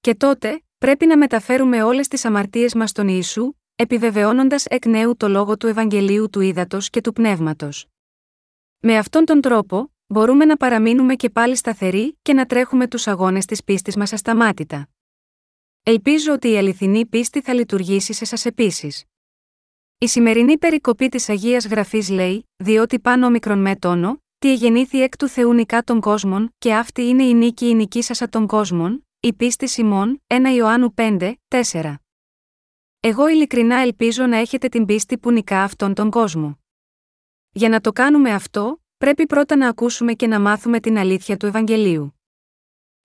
[0.00, 5.28] Και τότε, πρέπει να μεταφέρουμε όλες τις αμαρτίες μας στον Ιησού, επιβεβαιώνοντας εκ νέου το
[5.28, 7.86] λόγο του Ευαγγελίου του Ήδατος και του Πνεύματος.
[8.78, 13.44] Με αυτόν τον τρόπο, μπορούμε να παραμείνουμε και πάλι σταθεροί και να τρέχουμε τους αγώνες
[13.44, 14.88] της πίστης μας ασταμάτητα.
[15.82, 19.04] Ελπίζω ότι η αληθινή πίστη θα λειτουργήσει σε σας επίσης.
[19.98, 25.16] Η σημερινή περικοπή της Αγίας Γραφής λέει: Διότι πάνω μικρον με τόνο, τι εγεννήθη εκ
[25.16, 29.06] του Θεού νικά των κόσμων, και αυτή είναι η νίκη η νική σα των κόσμων,
[29.20, 31.94] η πίστη Σιμών, 1 Ιωάννου 5, 4.
[33.00, 36.58] Εγώ ειλικρινά ελπίζω να έχετε την πίστη που νικά αυτόν τον κόσμο.
[37.50, 41.46] Για να το κάνουμε αυτό, πρέπει πρώτα να ακούσουμε και να μάθουμε την αλήθεια του
[41.46, 42.20] Ευαγγελίου.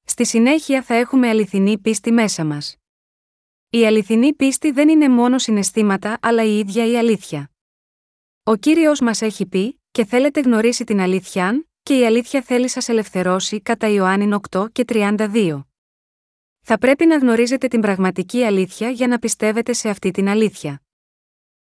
[0.03, 2.80] Στη συνέχεια θα έχουμε αληθινή πίστη μέσα μας.
[3.74, 7.51] Η αληθινή πίστη δεν είναι μόνο συναισθήματα αλλά η ίδια η αλήθεια.
[8.43, 12.89] Ο Κύριος μας έχει πει «Και θέλετε γνωρίσει την αλήθεια, και η αλήθεια θέλει σας
[12.89, 15.65] ελευθερώσει» κατά Ιωάννη 8 και 32.
[16.61, 20.82] Θα πρέπει να γνωρίζετε την πραγματική αλήθεια για να πιστεύετε σε αυτή την αλήθεια.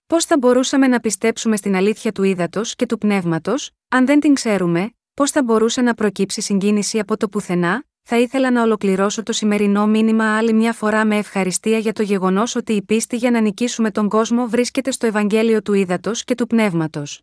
[0.08, 4.34] Πώς θα μπορούσαμε να πιστέψουμε στην αλήθεια του ύδατος και του πνεύματος, αν δεν την
[4.34, 7.84] ξέρουμε, πώς θα μπορούσε να προκύψει συγκίνηση από το πουθενά,
[8.14, 12.56] θα ήθελα να ολοκληρώσω το σημερινό μήνυμα άλλη μια φορά με ευχαριστία για το γεγονός
[12.56, 16.48] ότι η πίστη για να νικήσουμε τον κόσμο βρίσκεται στο Ευαγγέλιο του ύδατο και του
[16.48, 17.22] πνεύματος.